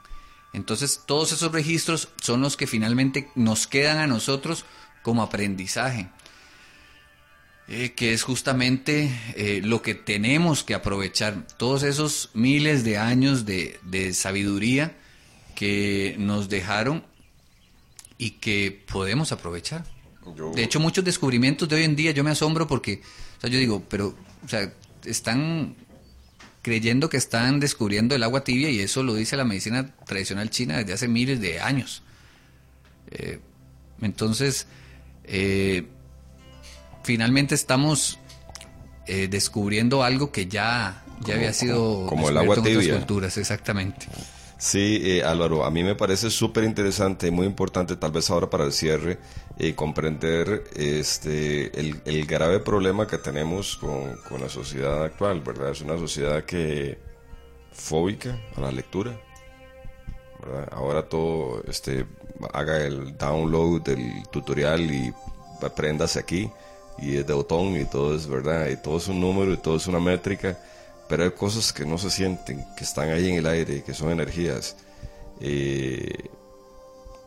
[0.53, 4.65] Entonces todos esos registros son los que finalmente nos quedan a nosotros
[5.03, 6.09] como aprendizaje.
[7.69, 13.47] Eh, que es justamente eh, lo que tenemos que aprovechar, todos esos miles de años
[13.47, 14.97] de, de sabiduría
[15.55, 17.05] que nos dejaron
[18.19, 19.85] y que podemos aprovechar.
[20.55, 23.01] De hecho, muchos descubrimientos de hoy en día yo me asombro porque,
[23.39, 24.73] o sea, yo digo, pero, o sea,
[25.05, 25.75] están
[26.63, 30.79] creyendo que están descubriendo el agua tibia y eso lo dice la medicina tradicional china
[30.79, 32.03] desde hace miles de años.
[33.11, 33.41] Eh,
[34.01, 34.67] entonces,
[35.25, 35.87] eh,
[37.03, 38.19] finalmente estamos
[39.07, 42.73] eh, descubriendo algo que ya, ya había sido como, el agua tibia.
[42.73, 44.07] En otras culturas, exactamente.
[44.63, 48.49] Sí, eh, Álvaro, a mí me parece súper interesante y muy importante, tal vez ahora
[48.49, 49.19] para el cierre,
[49.63, 55.71] eh, comprender este, el, grave problema que tenemos con, la sociedad actual, ¿verdad?
[55.71, 56.99] Es una sociedad que
[57.73, 59.19] fóbica a la lectura,
[60.41, 60.69] ¿verdad?
[60.73, 62.07] Ahora todo, este,
[62.53, 65.13] haga el download del tutorial y
[65.63, 66.51] apréndase aquí,
[66.99, 68.69] y es de botón y todo es, ¿verdad?
[68.69, 70.59] Y todo es un número y todo es una métrica
[71.13, 74.11] pero hay cosas que no se sienten, que están ahí en el aire, que son
[74.11, 74.77] energías.
[75.41, 76.31] Eh,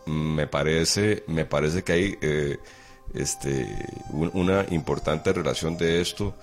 [0.05, 2.57] me parece, me parece que hay eh,
[3.13, 3.67] este,
[4.11, 6.35] una importante relación de esto,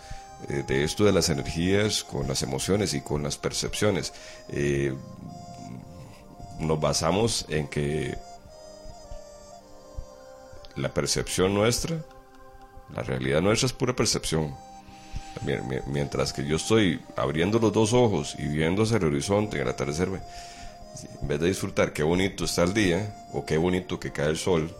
[0.48, 4.12] eh, de esto de las energías con las emociones y con las percepciones.
[6.58, 8.16] nos basamos en que
[10.76, 11.96] la percepción nuestra,
[12.94, 14.54] la realidad nuestra es pura percepción
[15.86, 19.68] Mientras que yo estoy abriendo los dos ojos y viendo hacia el horizonte en el
[19.68, 20.08] atardecer,
[21.20, 24.36] en vez de disfrutar qué bonito está el día o qué bonito que cae el
[24.36, 24.74] sol,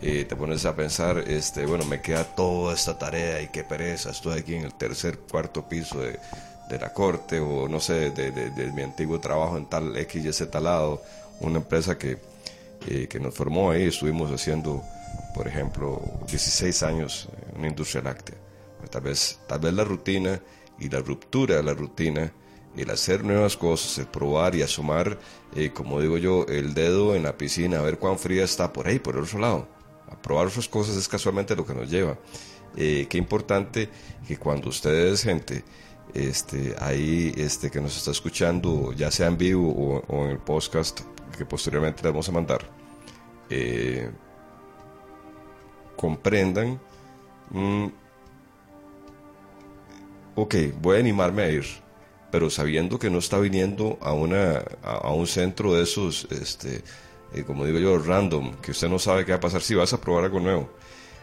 [0.00, 4.10] eh, te pones a pensar, este, bueno, me queda toda esta tarea y qué pereza,
[4.10, 6.18] estoy aquí en el tercer, cuarto piso de,
[6.68, 10.60] de la corte o no sé, de, mi antiguo trabajo en tal X y Z
[10.60, 11.02] lado,
[11.40, 12.18] una empresa que,
[12.88, 14.82] eh, que nos formó ahí, estuvimos haciendo,
[15.34, 18.36] por ejemplo, 16 años en una industria láctea.
[18.90, 20.40] Tal, vez, tal vez la rutina
[20.78, 22.32] y la ruptura de la rutina,
[22.76, 25.18] el hacer nuevas cosas, el probar y asomar,
[25.54, 28.86] eh, como digo yo, el dedo en la piscina, a ver cuán fría está por
[28.86, 29.68] ahí, por el otro lado.
[30.08, 32.18] A probar otras cosas es casualmente lo que nos lleva.
[32.76, 33.88] Eh, qué importante
[34.26, 35.64] que cuando ustedes, gente,
[36.14, 41.00] este, ahí este, que nos está escuchando, ya sea en vivo o, en el podcast
[41.36, 42.66] que posteriormente le vamos a mandar,
[43.50, 44.10] eh,
[45.96, 46.80] comprendan,
[47.50, 47.86] mm,
[50.34, 51.64] ok, voy a animarme a ir,
[52.36, 56.82] pero sabiendo que no está viniendo a, una, a, un centro de esos, este,
[57.32, 59.94] eh, como digo yo, random, que usted no sabe qué va a pasar si vas
[59.94, 60.68] a probar algo nuevo,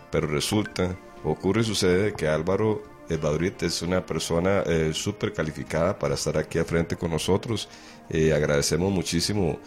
[0.10, 2.82] pero resulta, ocurre y sucede que Álvaro
[3.22, 7.70] Madrid es una persona eh, súper calificada para estar aquí al frente con nosotros.
[8.10, 9.60] Eh, agradecemos muchísimo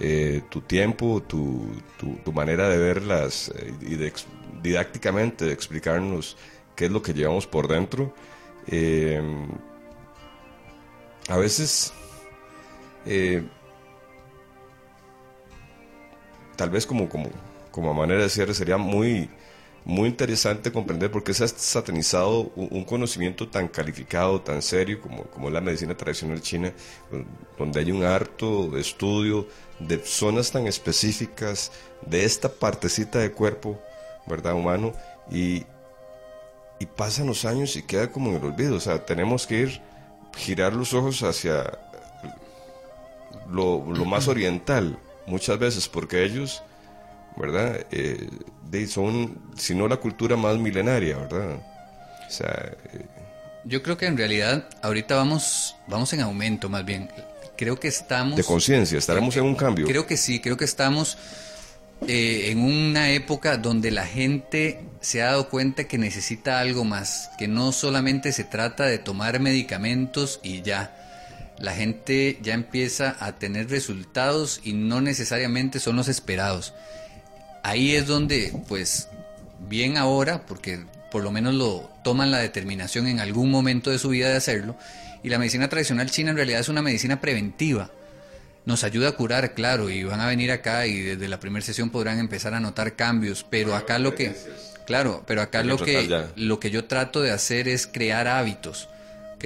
[0.00, 3.52] eh, tu tiempo, tu, tu, manera de verlas
[3.82, 4.10] y de,
[4.62, 6.38] didácticamente de explicarnos
[6.74, 8.14] qué es lo que llevamos por dentro.
[11.28, 11.92] A veces,
[16.56, 17.30] tal vez como, como,
[17.70, 19.28] como manera de cierre, sería muy
[19.84, 25.24] muy interesante comprender por qué se ha satanizado un conocimiento tan calificado, tan serio como,
[25.24, 26.72] como la medicina tradicional china,
[27.58, 29.46] donde hay un harto estudio
[29.78, 31.70] de zonas tan específicas
[32.06, 33.78] de esta partecita de cuerpo,
[34.26, 34.54] ¿verdad?
[34.54, 34.94] Humano,
[35.30, 35.64] y,
[36.78, 38.76] y pasan los años y queda como en el olvido.
[38.76, 39.82] O sea, tenemos que ir,
[40.36, 41.78] girar los ojos hacia
[43.50, 46.62] lo, lo más oriental, muchas veces, porque ellos
[47.36, 47.86] ¿verdad?
[47.90, 48.28] Eh,
[48.88, 51.56] son, si no la cultura más milenaria, ¿verdad?
[52.26, 53.06] O sea, eh,
[53.64, 57.10] Yo creo que en realidad ahorita vamos, vamos en aumento más bien.
[57.56, 58.36] Creo que estamos...
[58.36, 59.86] De conciencia, estaremos en un cambio.
[59.86, 61.16] Creo que sí, creo que estamos
[62.06, 67.30] eh, en una época donde la gente se ha dado cuenta que necesita algo más,
[67.38, 71.00] que no solamente se trata de tomar medicamentos y ya.
[71.58, 76.74] La gente ya empieza a tener resultados y no necesariamente son los esperados
[77.64, 79.08] ahí es donde, pues,
[79.68, 84.10] bien ahora, porque por lo menos lo toman la determinación en algún momento de su
[84.10, 84.76] vida de hacerlo,
[85.24, 87.90] y la medicina tradicional china en realidad es una medicina preventiva.
[88.66, 91.90] Nos ayuda a curar, claro, y van a venir acá y desde la primera sesión
[91.90, 94.34] podrán empezar a notar cambios, pero acá lo que,
[94.86, 98.88] claro, pero acá lo que, lo que yo trato de hacer es crear hábitos,
[99.34, 99.44] ¿ok?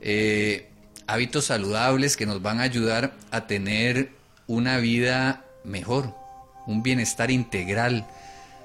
[0.00, 0.68] Eh,
[1.06, 4.10] hábitos saludables que nos van a ayudar a tener
[4.46, 6.14] una vida mejor,
[6.66, 8.06] un bienestar integral.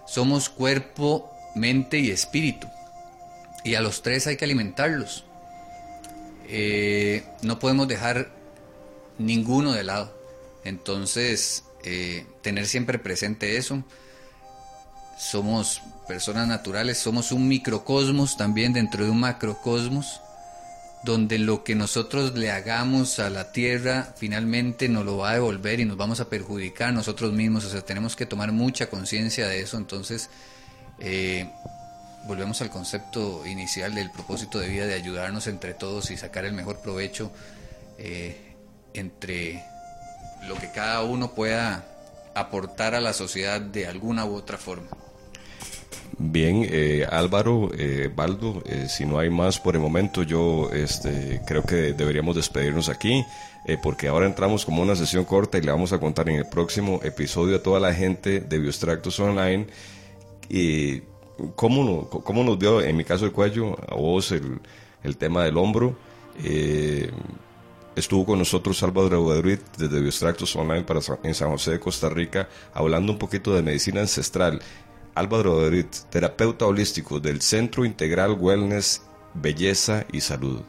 [0.08, 2.68] Somos cuerpo, mente y espíritu.
[3.64, 5.26] Y a los tres hay que alimentarlos.
[6.48, 8.30] Eh, no podemos dejar
[9.18, 10.16] ninguno de lado.
[10.64, 13.84] Entonces, eh, tener siempre presente eso.
[15.18, 20.22] Somos personas naturales, somos un microcosmos también dentro de un macrocosmos
[21.06, 25.80] donde lo que nosotros le hagamos a la tierra finalmente nos lo va a devolver
[25.80, 27.64] y nos vamos a perjudicar nosotros mismos.
[27.66, 29.78] O sea, tenemos que tomar mucha conciencia de eso.
[29.78, 30.32] Entonces,
[31.00, 31.48] eh,
[32.28, 36.54] volvemos al concepto inicial del propósito de vida de ayudarnos entre todos y sacar el
[36.54, 37.32] mejor provecho
[38.00, 38.55] eh,
[38.96, 39.64] entre
[40.48, 41.86] lo que cada uno pueda
[42.34, 44.88] aportar a la sociedad de alguna u otra forma.
[46.18, 51.42] Bien, eh, Álvaro, eh, Baldo, eh, si no hay más por el momento, yo este,
[51.46, 53.26] creo que deberíamos despedirnos aquí,
[53.66, 56.48] eh, porque ahora entramos como una sesión corta y le vamos a contar en el
[56.48, 59.68] próximo episodio a toda la gente de Biostractos Online
[61.56, 64.60] cómo, nos dio, en mi caso el cuello, a vos el,
[65.04, 65.98] el tema del hombro.
[67.96, 72.50] Estuvo con nosotros Álvaro Guadalupe desde Biostractos Online para, en San José de Costa Rica,
[72.74, 74.62] hablando un poquito de medicina ancestral
[75.16, 79.02] Álvaro Dorit, terapeuta holístico del Centro Integral Wellness,
[79.34, 80.62] Belleza y Salud.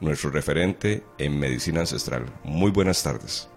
[0.00, 2.24] Nuestro referente en medicina ancestral.
[2.44, 3.50] Muy buenas tardes.